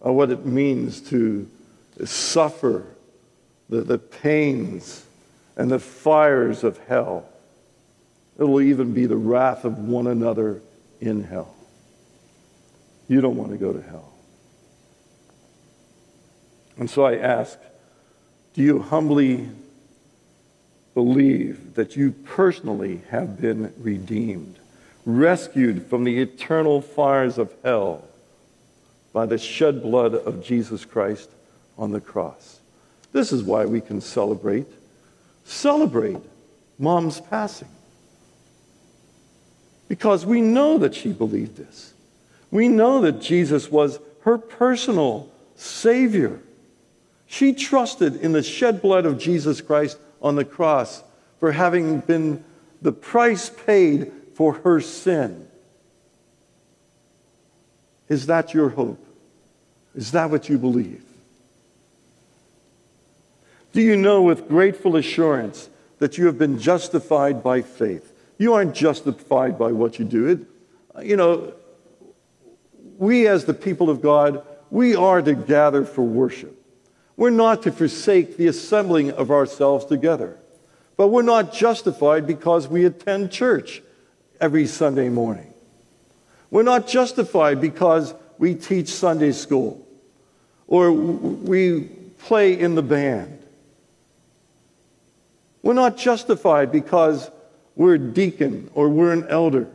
of 0.00 0.14
what 0.14 0.30
it 0.30 0.44
means 0.44 1.00
to 1.10 1.48
suffer 2.04 2.86
the, 3.68 3.82
the 3.82 3.98
pains 3.98 5.04
and 5.56 5.70
the 5.70 5.78
fires 5.78 6.64
of 6.64 6.78
hell. 6.86 7.28
It 8.38 8.44
will 8.44 8.60
even 8.60 8.92
be 8.92 9.06
the 9.06 9.16
wrath 9.16 9.64
of 9.64 9.78
one 9.78 10.06
another 10.06 10.60
in 11.00 11.24
hell. 11.24 11.54
You 13.08 13.20
don't 13.20 13.36
want 13.36 13.52
to 13.52 13.56
go 13.56 13.72
to 13.72 13.80
hell. 13.80 14.12
And 16.76 16.90
so 16.90 17.04
I 17.04 17.16
ask 17.16 17.58
do 18.52 18.62
you 18.62 18.80
humbly 18.80 19.48
believe 20.96 21.74
that 21.74 21.94
you 21.94 22.10
personally 22.10 23.02
have 23.10 23.38
been 23.38 23.70
redeemed, 23.76 24.58
rescued 25.04 25.86
from 25.88 26.04
the 26.04 26.18
eternal 26.18 26.80
fires 26.80 27.36
of 27.36 27.52
hell 27.62 28.02
by 29.12 29.26
the 29.26 29.36
shed 29.36 29.82
blood 29.82 30.14
of 30.14 30.42
Jesus 30.42 30.86
Christ 30.86 31.28
on 31.76 31.92
the 31.92 32.00
cross? 32.00 32.60
This 33.12 33.30
is 33.30 33.42
why 33.42 33.66
we 33.66 33.82
can 33.82 34.00
celebrate 34.00 34.66
celebrate 35.44 36.16
mom's 36.78 37.20
passing. 37.20 37.68
Because 39.88 40.24
we 40.24 40.40
know 40.40 40.78
that 40.78 40.94
she 40.94 41.12
believed 41.12 41.58
this. 41.58 41.92
We 42.50 42.68
know 42.68 43.02
that 43.02 43.20
Jesus 43.20 43.70
was 43.70 44.00
her 44.22 44.38
personal 44.38 45.30
Savior. 45.56 46.40
She 47.36 47.52
trusted 47.52 48.16
in 48.16 48.32
the 48.32 48.42
shed 48.42 48.80
blood 48.80 49.04
of 49.04 49.18
Jesus 49.18 49.60
Christ 49.60 49.98
on 50.22 50.36
the 50.36 50.44
cross 50.44 51.02
for 51.38 51.52
having 51.52 52.00
been 52.00 52.42
the 52.80 52.92
price 52.92 53.50
paid 53.50 54.10
for 54.32 54.54
her 54.54 54.80
sin. 54.80 55.46
Is 58.08 58.24
that 58.24 58.54
your 58.54 58.70
hope? 58.70 59.06
Is 59.94 60.12
that 60.12 60.30
what 60.30 60.48
you 60.48 60.56
believe? 60.56 61.04
Do 63.74 63.82
you 63.82 63.98
know 63.98 64.22
with 64.22 64.48
grateful 64.48 64.96
assurance 64.96 65.68
that 65.98 66.16
you 66.16 66.24
have 66.24 66.38
been 66.38 66.58
justified 66.58 67.42
by 67.42 67.60
faith? 67.60 68.14
You 68.38 68.54
aren't 68.54 68.74
justified 68.74 69.58
by 69.58 69.72
what 69.72 69.98
you 69.98 70.06
do. 70.06 70.26
It, 70.26 71.04
you 71.06 71.16
know, 71.16 71.52
we 72.96 73.28
as 73.28 73.44
the 73.44 73.52
people 73.52 73.90
of 73.90 74.00
God, 74.00 74.42
we 74.70 74.96
are 74.96 75.20
to 75.20 75.34
gather 75.34 75.84
for 75.84 76.00
worship. 76.00 76.62
We're 77.16 77.30
not 77.30 77.62
to 77.62 77.72
forsake 77.72 78.36
the 78.36 78.46
assembling 78.46 79.10
of 79.12 79.30
ourselves 79.30 79.84
together. 79.86 80.36
But 80.96 81.08
we're 81.08 81.22
not 81.22 81.52
justified 81.52 82.26
because 82.26 82.68
we 82.68 82.84
attend 82.84 83.30
church 83.30 83.82
every 84.40 84.66
Sunday 84.66 85.08
morning. 85.08 85.52
We're 86.50 86.62
not 86.62 86.86
justified 86.86 87.60
because 87.60 88.14
we 88.38 88.54
teach 88.54 88.88
Sunday 88.88 89.32
school 89.32 89.86
or 90.66 90.92
we 90.92 91.82
play 92.18 92.58
in 92.58 92.74
the 92.74 92.82
band. 92.82 93.38
We're 95.62 95.74
not 95.74 95.96
justified 95.96 96.70
because 96.70 97.30
we're 97.74 97.94
a 97.94 97.98
deacon 97.98 98.70
or 98.74 98.88
we're 98.88 99.12
an 99.12 99.26
elder. 99.28 99.68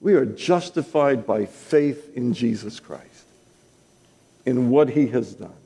We 0.00 0.14
are 0.14 0.26
justified 0.26 1.26
by 1.26 1.46
faith 1.46 2.16
in 2.16 2.32
Jesus 2.34 2.80
Christ, 2.80 3.24
in 4.44 4.70
what 4.70 4.90
he 4.90 5.08
has 5.08 5.34
done. 5.34 5.59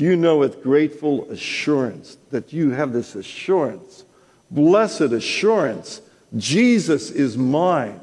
Do 0.00 0.06
you 0.06 0.16
know 0.16 0.38
with 0.38 0.62
grateful 0.62 1.30
assurance 1.30 2.16
that 2.30 2.54
you 2.54 2.70
have 2.70 2.94
this 2.94 3.14
assurance, 3.14 4.06
blessed 4.50 5.12
assurance, 5.12 6.00
Jesus 6.34 7.10
is 7.10 7.36
mine? 7.36 8.00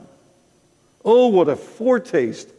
Oh, 1.04 1.30
what 1.30 1.50
a 1.50 1.56
foretaste 1.56 2.50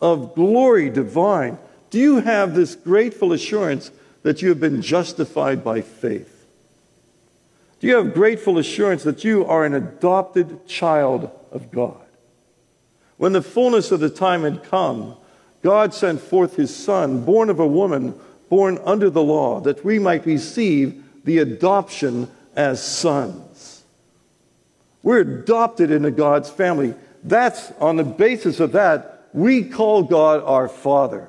of 0.00 0.34
glory 0.34 0.90
divine. 0.90 1.58
Do 1.90 2.00
you 2.00 2.18
have 2.18 2.56
this 2.56 2.74
grateful 2.74 3.32
assurance 3.32 3.92
that 4.24 4.42
you 4.42 4.48
have 4.48 4.58
been 4.58 4.82
justified 4.82 5.62
by 5.62 5.80
faith? 5.80 6.48
Do 7.78 7.86
you 7.86 7.98
have 7.98 8.14
grateful 8.14 8.58
assurance 8.58 9.04
that 9.04 9.22
you 9.22 9.46
are 9.46 9.64
an 9.64 9.74
adopted 9.74 10.66
child 10.66 11.30
of 11.52 11.70
God? 11.70 12.04
When 13.16 13.32
the 13.32 13.42
fullness 13.42 13.92
of 13.92 14.00
the 14.00 14.10
time 14.10 14.42
had 14.42 14.64
come, 14.64 15.16
God 15.62 15.94
sent 15.94 16.20
forth 16.20 16.56
his 16.56 16.74
Son, 16.74 17.24
born 17.24 17.48
of 17.48 17.60
a 17.60 17.66
woman, 17.66 18.18
born 18.48 18.78
under 18.84 19.10
the 19.10 19.22
law, 19.22 19.60
that 19.60 19.84
we 19.84 19.98
might 19.98 20.26
receive 20.26 21.04
the 21.24 21.38
adoption 21.38 22.30
as 22.56 22.82
sons. 22.82 23.84
We're 25.02 25.20
adopted 25.20 25.90
into 25.90 26.10
God's 26.10 26.50
family. 26.50 26.94
That's 27.22 27.70
on 27.78 27.96
the 27.96 28.04
basis 28.04 28.60
of 28.60 28.72
that, 28.72 29.28
we 29.32 29.64
call 29.64 30.02
God 30.02 30.42
our 30.42 30.68
Father. 30.68 31.28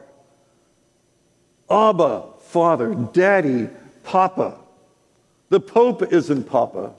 Abba, 1.70 2.24
Father, 2.42 2.96
Daddy, 2.96 3.70
Papa. 4.04 4.58
The 5.50 5.60
Pope 5.60 6.12
isn't 6.14 6.44
Papa, 6.46 6.94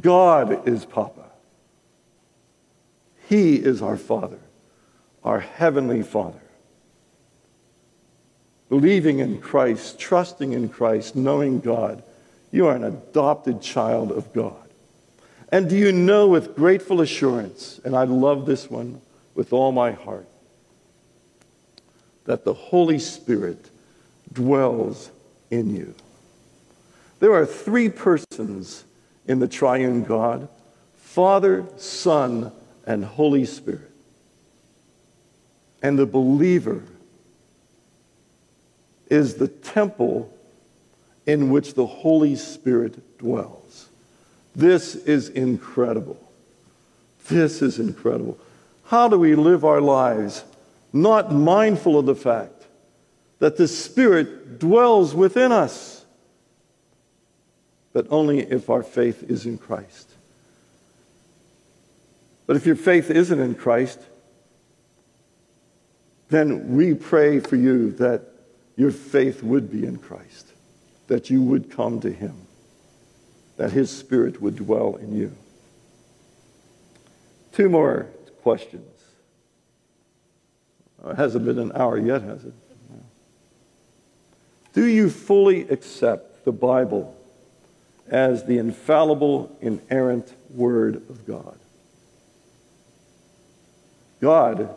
God 0.00 0.66
is 0.68 0.84
Papa. 0.84 1.24
He 3.28 3.56
is 3.56 3.82
our 3.82 3.96
Father, 3.96 4.40
our 5.22 5.40
Heavenly 5.40 6.02
Father. 6.02 6.40
Believing 8.68 9.20
in 9.20 9.40
Christ, 9.40 9.98
trusting 9.98 10.52
in 10.52 10.68
Christ, 10.68 11.16
knowing 11.16 11.60
God, 11.60 12.02
you 12.50 12.66
are 12.66 12.76
an 12.76 12.84
adopted 12.84 13.62
child 13.62 14.12
of 14.12 14.32
God. 14.32 14.56
And 15.50 15.70
do 15.70 15.76
you 15.76 15.92
know 15.92 16.28
with 16.28 16.54
grateful 16.54 17.00
assurance, 17.00 17.80
and 17.84 17.96
I 17.96 18.04
love 18.04 18.44
this 18.44 18.70
one 18.70 19.00
with 19.34 19.52
all 19.52 19.72
my 19.72 19.92
heart, 19.92 20.28
that 22.24 22.44
the 22.44 22.52
Holy 22.52 22.98
Spirit 22.98 23.70
dwells 24.32 25.10
in 25.50 25.74
you? 25.74 25.94
There 27.20 27.32
are 27.32 27.46
three 27.46 27.88
persons 27.88 28.84
in 29.26 29.38
the 29.38 29.48
triune 29.48 30.04
God 30.04 30.48
Father, 30.96 31.64
Son, 31.78 32.52
and 32.86 33.04
Holy 33.04 33.44
Spirit. 33.44 33.90
And 35.82 35.98
the 35.98 36.06
believer 36.06 36.82
is 39.10 39.34
the 39.34 39.48
temple 39.48 40.32
in 41.26 41.50
which 41.50 41.74
the 41.74 41.86
Holy 41.86 42.36
Spirit 42.36 43.18
dwells. 43.18 43.88
This 44.56 44.94
is 44.94 45.28
incredible. 45.28 46.18
This 47.28 47.60
is 47.62 47.78
incredible. 47.78 48.38
How 48.86 49.08
do 49.08 49.18
we 49.18 49.34
live 49.34 49.64
our 49.64 49.80
lives 49.80 50.44
not 50.92 51.32
mindful 51.32 51.98
of 51.98 52.06
the 52.06 52.14
fact 52.14 52.64
that 53.38 53.56
the 53.56 53.68
Spirit 53.68 54.58
dwells 54.58 55.14
within 55.14 55.52
us? 55.52 55.98
but 57.98 58.06
only 58.10 58.38
if 58.38 58.70
our 58.70 58.84
faith 58.84 59.28
is 59.28 59.44
in 59.44 59.58
Christ. 59.58 60.08
But 62.46 62.54
if 62.54 62.64
your 62.64 62.76
faith 62.76 63.10
isn't 63.10 63.40
in 63.40 63.56
Christ, 63.56 63.98
then 66.28 66.76
we 66.76 66.94
pray 66.94 67.40
for 67.40 67.56
you 67.56 67.90
that 67.94 68.22
your 68.78 68.90
faith 68.90 69.42
would 69.42 69.70
be 69.70 69.84
in 69.84 69.98
Christ, 69.98 70.54
that 71.08 71.28
you 71.28 71.42
would 71.42 71.70
come 71.70 72.00
to 72.00 72.10
Him, 72.10 72.34
that 73.58 73.72
His 73.72 73.90
Spirit 73.90 74.40
would 74.40 74.56
dwell 74.56 74.96
in 74.96 75.14
you. 75.14 75.36
Two 77.52 77.68
more 77.68 78.06
questions. 78.42 78.88
It 81.04 81.16
hasn't 81.16 81.44
been 81.44 81.58
an 81.58 81.72
hour 81.74 81.98
yet, 81.98 82.22
has 82.22 82.44
it? 82.44 82.54
Do 84.72 84.86
you 84.86 85.10
fully 85.10 85.68
accept 85.68 86.44
the 86.46 86.52
Bible 86.52 87.14
as 88.10 88.44
the 88.44 88.58
infallible, 88.58 89.56
inerrant 89.60 90.32
Word 90.50 90.96
of 91.08 91.26
God. 91.26 91.58
God 94.20 94.74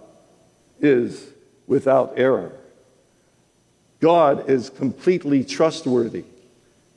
is 0.80 1.30
without 1.66 2.14
error. 2.18 2.52
God 4.02 4.50
is 4.50 4.70
completely 4.70 5.44
trustworthy. 5.44 6.26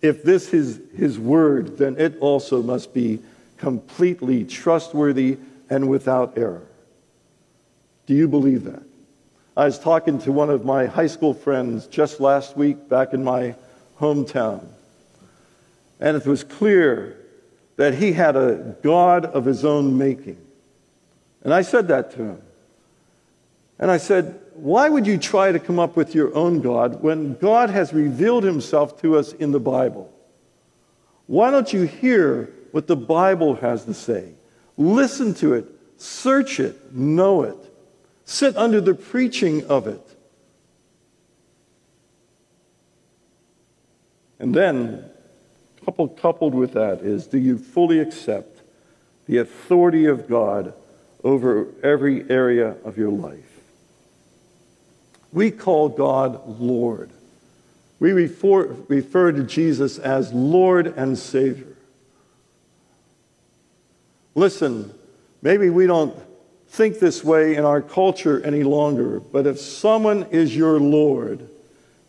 If 0.03 0.23
this 0.23 0.53
is 0.53 0.81
His 0.97 1.19
Word, 1.19 1.79
then 1.79 1.97
it 1.99 2.19
also 2.19 2.63
must 2.63 2.93
be 2.93 3.21
completely 3.59 4.45
trustworthy 4.45 5.39
and 5.71 5.89
without 5.89 6.37
error. 6.37 6.67
Do 8.07 8.15
you 8.15 8.27
believe 8.27 8.65
that? 8.65 8.83
I 9.57 9.67
was 9.67 9.79
talking 9.79 10.19
to 10.21 10.33
one 10.33 10.51
of 10.51 10.65
my 10.65 10.87
high 10.87 11.07
school 11.07 11.33
friends 11.33 11.87
just 11.87 12.21
last 12.21 12.57
week 12.57 12.89
back 12.89 13.13
in 13.15 13.23
my 13.23 13.55
hometown. 14.01 14.67
And 16.01 16.17
it 16.17 16.27
was 16.27 16.43
clear 16.43 17.17
that 17.77 17.95
he 17.95 18.13
had 18.13 18.37
a 18.37 18.77
God 18.83 19.27
of 19.27 19.45
his 19.45 19.65
own 19.65 19.97
making. 19.97 20.39
And 21.43 21.55
I 21.55 21.63
said 21.63 21.89
that 21.89 22.11
to 22.13 22.25
him. 22.25 22.43
And 23.79 23.91
I 23.91 23.97
said, 23.97 24.41
Why 24.55 24.89
would 24.89 25.07
you 25.07 25.19
try 25.19 25.53
to 25.53 25.59
come 25.59 25.79
up 25.79 25.97
with 25.97 26.15
your 26.15 26.35
own 26.35 26.61
God 26.61 27.03
when 27.03 27.35
God 27.35 27.71
has 27.71 27.93
revealed 27.93 28.45
himself 28.45 29.01
to 29.03 29.17
us 29.17 29.33
in 29.33 29.53
the 29.53 29.61
Bible? 29.61 30.13
Why 31.27 31.51
don't 31.51 31.73
you 31.73 31.83
hear 31.83 32.53
what 32.73 32.87
the 32.87 32.97
Bible 32.97 33.57
has 33.57 33.85
to 33.87 33.95
say? 33.95 34.35
Listen 34.77 35.35
to 35.35 35.55
it, 35.55 35.67
search 35.97 36.61
it, 36.61 36.93
know 36.93 37.43
it, 37.43 37.57
sit 38.25 38.57
under 38.57 38.81
the 38.81 38.95
preaching 38.95 39.65
of 39.67 39.87
it. 39.87 40.01
And 44.39 44.55
then 44.55 45.11
Coupled, 45.85 46.17
coupled 46.17 46.55
with 46.55 46.73
that 46.73 47.01
is 47.01 47.27
do 47.27 47.39
you 47.39 47.59
fully 47.59 47.99
accept 47.99 48.63
the 49.27 49.39
authority 49.39 50.07
of 50.07 50.29
God 50.29 50.73
over 51.23 51.69
every 51.83 52.29
area 52.31 52.77
of 52.85 52.97
your 52.97 53.11
life? 53.11 53.54
We 55.35 55.51
call 55.51 55.91
God 55.91 56.61
Lord. 56.61 57.11
We 57.99 58.13
refer, 58.13 58.67
refer 58.89 59.33
to 59.33 59.43
Jesus 59.43 59.99
as 59.99 60.33
Lord 60.33 60.87
and 60.87 61.19
Savior. 61.19 61.77
Listen, 64.37 64.95
maybe 65.43 65.71
we 65.71 65.87
don't 65.87 66.17
think 66.69 66.99
this 66.99 67.23
way 67.23 67.57
in 67.57 67.65
our 67.65 67.83
culture 67.83 68.45
any 68.45 68.63
longer, 68.63 69.21
but 69.21 69.47
if 69.47 69.59
someone 69.59 70.25
is 70.31 70.57
your 70.57 70.79
Lord, 70.79 71.49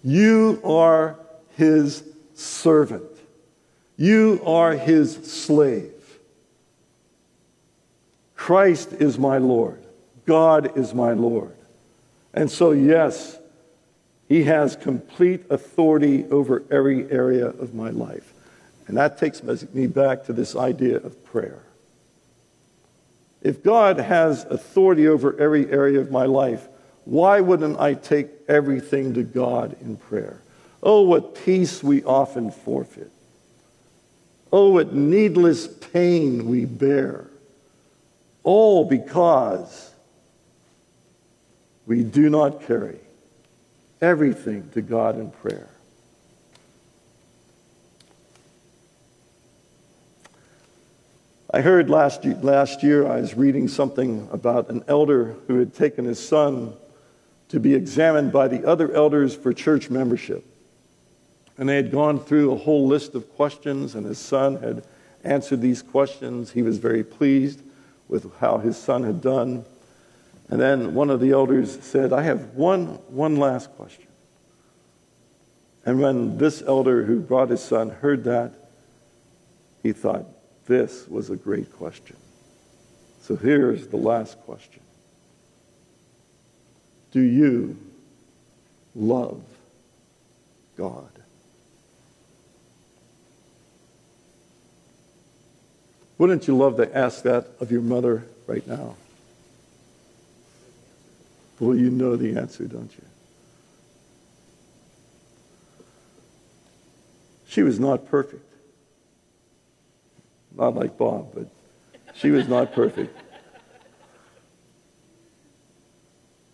you 0.04 0.62
are 0.64 1.18
his 1.56 2.04
servant. 2.36 3.04
You 3.98 4.42
are 4.46 4.74
his 4.74 5.16
slave. 5.32 5.94
Christ 8.36 8.94
is 8.94 9.18
my 9.18 9.40
Lord. 9.40 9.84
God 10.26 10.78
is 10.78 10.94
my 10.94 11.14
Lord. 11.14 11.56
And 12.36 12.52
so, 12.52 12.72
yes, 12.72 13.40
he 14.28 14.44
has 14.44 14.76
complete 14.76 15.46
authority 15.50 16.26
over 16.26 16.64
every 16.70 17.10
area 17.10 17.48
of 17.48 17.74
my 17.74 17.90
life. 17.90 18.34
And 18.88 18.98
that 18.98 19.18
takes 19.18 19.42
me 19.42 19.88
back 19.88 20.26
to 20.26 20.34
this 20.34 20.56
idea 20.56 20.98
of 20.98 21.24
prayer. 21.26 21.64
If 23.42 23.64
God 23.64 23.98
has 23.98 24.44
authority 24.46 25.08
over 25.08 25.40
every 25.40 25.72
area 25.72 26.00
of 26.00 26.12
my 26.12 26.26
life, 26.26 26.68
why 27.06 27.40
wouldn't 27.40 27.80
I 27.80 27.94
take 27.94 28.28
everything 28.48 29.14
to 29.14 29.24
God 29.24 29.78
in 29.82 29.98
prayer? 29.98 30.42
Oh, 30.84 31.04
what 31.04 31.36
peace 31.46 31.82
we 31.82 32.04
often 32.04 32.52
forfeit. 32.52 33.12
Oh, 34.52 34.72
what 34.72 34.94
needless 34.94 35.68
pain 35.68 36.48
we 36.48 36.66
bear. 36.66 37.28
All 38.44 38.86
because 38.86 39.95
we 41.86 42.04
do 42.04 42.30
not 42.30 42.62
carry 42.66 43.00
everything 44.02 44.70
to 44.72 44.82
God 44.82 45.18
in 45.18 45.32
prayer. 45.32 45.70
I 51.54 51.62
heard 51.62 51.90
last, 51.90 52.26
last 52.26 52.84
year, 52.84 53.08
I 53.08 53.22
was 53.22 53.36
reading 53.36 53.70
something 53.70 54.28
about 54.32 54.70
an 54.70 54.84
elder 54.88 55.36
who 55.48 55.58
had 55.60 55.74
taken 55.74 56.04
his 56.04 56.20
son 56.20 56.74
to 57.50 57.60
be 57.60 57.74
examined 57.74 58.34
by 58.34 58.50
the 58.50 58.68
other 58.68 58.92
elders 58.94 59.36
for 59.36 59.54
church 59.54 59.90
membership. 59.90 60.44
And 61.58 61.70
they 61.70 61.78
had 61.78 61.92
gone 61.92 62.20
through 62.20 62.52
a 62.52 62.58
whole 62.58 62.88
list 62.88 63.16
of 63.16 63.34
questions, 63.36 63.96
and 63.96 64.06
his 64.06 64.18
son 64.18 64.58
had 64.58 64.84
answered 65.24 65.62
these 65.62 65.82
questions. 65.82 66.52
He 66.52 66.62
was 66.62 66.78
very 66.78 67.04
pleased 67.04 67.62
with 68.10 68.30
how 68.40 68.58
his 68.58 68.76
son 68.76 69.04
had 69.04 69.22
done. 69.22 69.64
And 70.50 70.60
then 70.60 70.94
one 70.94 71.10
of 71.10 71.20
the 71.20 71.32
elders 71.32 71.84
said, 71.84 72.14
I 72.14 72.22
have 72.24 72.54
one, 72.54 72.86
one 73.08 73.38
last 73.38 73.72
question. 73.72 74.06
And 75.86 76.00
when 76.00 76.38
this 76.38 76.62
elder 76.62 77.04
who 77.06 77.20
brought 77.20 77.50
his 77.50 77.64
son 77.64 77.90
heard 77.90 78.24
that, 78.26 78.54
he 79.84 79.92
thought, 79.92 80.26
this 80.66 81.08
was 81.08 81.30
a 81.30 81.36
great 81.36 81.72
question. 81.72 82.18
So 83.22 83.36
here's 83.36 83.88
the 83.88 83.98
last 83.98 84.40
question 84.42 84.82
Do 87.12 87.22
you 87.22 87.78
love 88.96 89.44
God? 90.78 91.10
Wouldn't 96.18 96.48
you 96.48 96.56
love 96.56 96.78
to 96.78 96.98
ask 96.98 97.24
that 97.24 97.48
of 97.60 97.72
your 97.72 97.82
mother 97.82 98.26
right 98.48 98.66
now? 98.66 98.96
Well, 101.60 101.76
you 101.76 101.90
know 101.90 102.16
the 102.16 102.38
answer, 102.38 102.66
don't 102.66 102.92
you? 102.92 103.06
She 107.48 107.64
was 107.64 107.80
not 107.80 108.08
perfect. 108.08 108.44
Not 110.56 110.76
like 110.76 110.98
Bob, 110.98 111.34
but 111.34 111.48
she 112.14 112.32
was 112.32 112.48
not 112.48 112.74
perfect. 112.74 113.18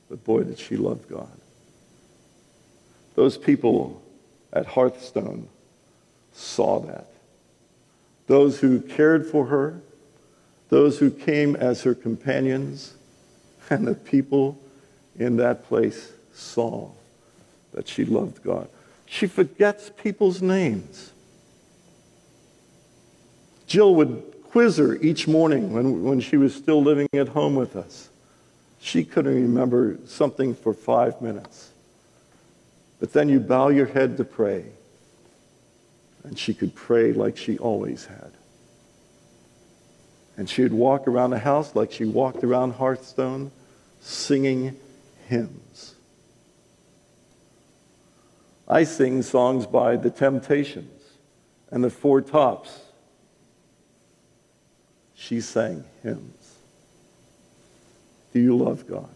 But 0.09 0.23
boy, 0.23 0.43
did 0.43 0.59
she 0.59 0.75
love 0.75 1.07
God. 1.07 1.31
Those 3.15 3.37
people 3.37 4.01
at 4.53 4.65
Hearthstone 4.65 5.47
saw 6.33 6.79
that. 6.81 7.07
Those 8.27 8.59
who 8.59 8.79
cared 8.79 9.25
for 9.25 9.47
her, 9.47 9.81
those 10.69 10.99
who 10.99 11.09
came 11.09 11.55
as 11.55 11.83
her 11.83 11.95
companions, 11.95 12.93
and 13.69 13.87
the 13.87 13.95
people 13.95 14.60
in 15.17 15.37
that 15.37 15.65
place 15.65 16.11
saw 16.33 16.89
that 17.73 17.87
she 17.87 18.05
loved 18.05 18.43
God. 18.43 18.67
She 19.05 19.27
forgets 19.27 19.91
people's 20.01 20.41
names. 20.41 21.11
Jill 23.67 23.95
would 23.95 24.23
quiz 24.43 24.77
her 24.77 24.95
each 24.95 25.27
morning 25.27 25.73
when, 25.73 26.03
when 26.03 26.19
she 26.19 26.37
was 26.37 26.53
still 26.53 26.81
living 26.81 27.07
at 27.13 27.29
home 27.29 27.55
with 27.55 27.75
us. 27.75 28.09
She 28.79 29.03
couldn't 29.03 29.35
remember 29.35 29.97
something 30.05 30.55
for 30.55 30.73
five 30.73 31.21
minutes. 31.21 31.71
But 32.99 33.13
then 33.13 33.29
you 33.29 33.39
bow 33.39 33.69
your 33.69 33.85
head 33.87 34.17
to 34.17 34.23
pray, 34.23 34.65
and 36.23 36.37
she 36.37 36.53
could 36.53 36.75
pray 36.75 37.13
like 37.13 37.37
she 37.37 37.57
always 37.57 38.05
had. 38.05 38.31
And 40.37 40.49
she 40.49 40.63
would 40.63 40.73
walk 40.73 41.07
around 41.07 41.31
the 41.31 41.39
house 41.39 41.75
like 41.75 41.91
she 41.91 42.05
walked 42.05 42.43
around 42.43 42.73
Hearthstone, 42.73 43.51
singing 44.01 44.77
hymns. 45.31 45.95
I 48.67 48.83
sing 48.83 49.21
songs 49.21 49.65
by 49.65 49.95
the 49.95 50.09
Temptations 50.09 51.03
and 51.71 51.81
the 51.81 51.89
Four 51.89 52.19
Tops. 52.19 52.81
She 55.15 55.39
sang 55.39 55.85
hymns. 56.03 56.57
Do 58.33 58.41
you 58.41 58.57
love 58.57 58.85
God? 58.87 59.09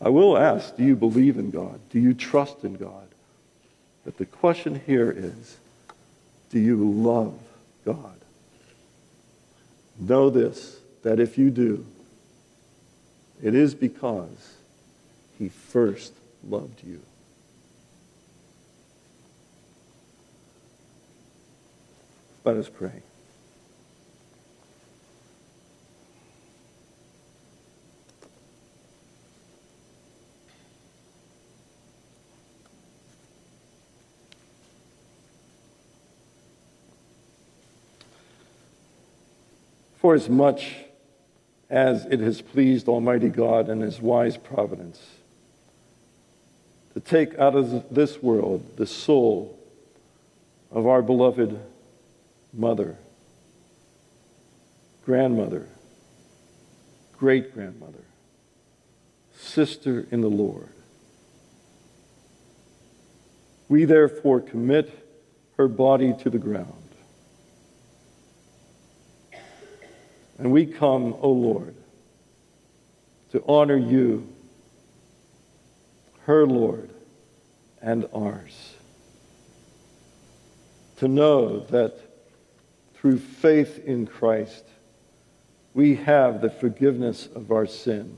I 0.00 0.08
will 0.08 0.38
ask, 0.38 0.76
do 0.76 0.84
you 0.84 0.94
believe 0.94 1.36
in 1.36 1.50
God? 1.50 1.80
Do 1.90 1.98
you 1.98 2.14
trust 2.14 2.62
in 2.62 2.76
God? 2.76 3.08
But 4.04 4.18
the 4.18 4.26
question 4.26 4.80
here 4.86 5.10
is, 5.10 5.56
do 6.50 6.60
you 6.60 6.76
love 6.76 7.34
God? 7.84 8.20
Know 9.98 10.30
this, 10.30 10.78
that 11.02 11.18
if 11.18 11.36
you 11.36 11.50
do, 11.50 11.84
it 13.42 13.54
is 13.54 13.74
because 13.74 14.56
he 15.38 15.48
first 15.48 16.12
loved 16.46 16.82
you. 16.84 17.00
Let 22.44 22.56
us 22.56 22.68
pray. 22.68 23.02
For 39.98 40.14
as 40.14 40.28
much 40.28 40.74
as 41.70 42.06
it 42.06 42.20
has 42.20 42.40
pleased 42.40 42.88
Almighty 42.88 43.28
God 43.28 43.68
and 43.68 43.82
His 43.82 44.00
wise 44.00 44.36
providence 44.36 45.00
to 46.94 47.00
take 47.00 47.38
out 47.38 47.54
of 47.54 47.94
this 47.94 48.22
world 48.22 48.76
the 48.76 48.86
soul 48.86 49.58
of 50.70 50.86
our 50.86 51.02
beloved 51.02 51.60
mother, 52.52 52.96
grandmother, 55.04 55.68
great 57.16 57.54
grandmother, 57.54 58.04
sister 59.34 60.06
in 60.10 60.20
the 60.20 60.30
Lord. 60.30 60.68
We 63.68 63.84
therefore 63.84 64.40
commit 64.40 65.06
her 65.58 65.68
body 65.68 66.14
to 66.22 66.30
the 66.30 66.38
ground. 66.38 66.87
And 70.38 70.52
we 70.52 70.66
come, 70.66 71.16
O 71.20 71.30
Lord, 71.30 71.74
to 73.32 73.42
honor 73.46 73.76
you, 73.76 74.32
her 76.22 76.46
Lord, 76.46 76.90
and 77.82 78.08
ours. 78.14 78.74
To 80.98 81.08
know 81.08 81.60
that 81.66 81.98
through 82.94 83.18
faith 83.18 83.84
in 83.84 84.06
Christ, 84.06 84.64
we 85.74 85.96
have 85.96 86.40
the 86.40 86.50
forgiveness 86.50 87.28
of 87.34 87.50
our 87.52 87.66
sin 87.66 88.16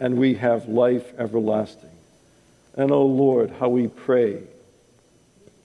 and 0.00 0.16
we 0.16 0.34
have 0.34 0.68
life 0.68 1.12
everlasting. 1.18 1.90
And, 2.74 2.92
O 2.92 2.96
oh 2.96 3.06
Lord, 3.06 3.50
how 3.58 3.68
we 3.68 3.88
pray 3.88 4.42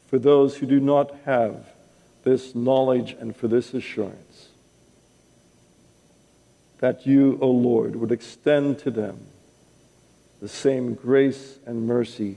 for 0.08 0.18
those 0.18 0.58
who 0.58 0.66
do 0.66 0.80
not 0.80 1.16
have 1.26 1.68
this 2.24 2.56
knowledge 2.56 3.16
and 3.20 3.36
for 3.36 3.48
this 3.48 3.74
assurance 3.74 4.23
that 6.84 7.08
you, 7.08 7.40
O 7.40 7.50
Lord, 7.50 7.96
would 7.96 8.12
extend 8.12 8.78
to 8.80 8.92
them 8.92 9.18
the 10.42 10.50
same 10.50 10.96
grace 10.96 11.58
and 11.66 11.88
mercy 11.88 12.36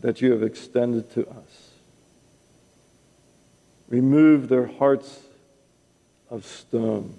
that 0.00 0.20
you 0.20 0.32
have 0.32 0.42
extended 0.42 1.08
to 1.12 1.20
us. 1.28 1.70
Remove 3.88 4.48
their 4.48 4.66
hearts 4.66 5.20
of 6.28 6.44
stone 6.44 7.14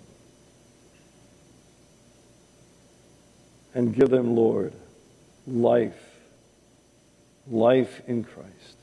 and 3.73 3.95
give 3.95 4.09
them, 4.09 4.35
Lord, 4.35 4.73
life, 5.47 6.19
life 7.47 8.01
in 8.07 8.25
Christ, 8.25 8.77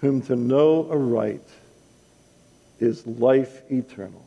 whom 0.00 0.20
to 0.20 0.36
know 0.36 0.86
aright 0.90 1.48
is 2.78 3.06
life 3.06 3.62
eternal. 3.70 4.26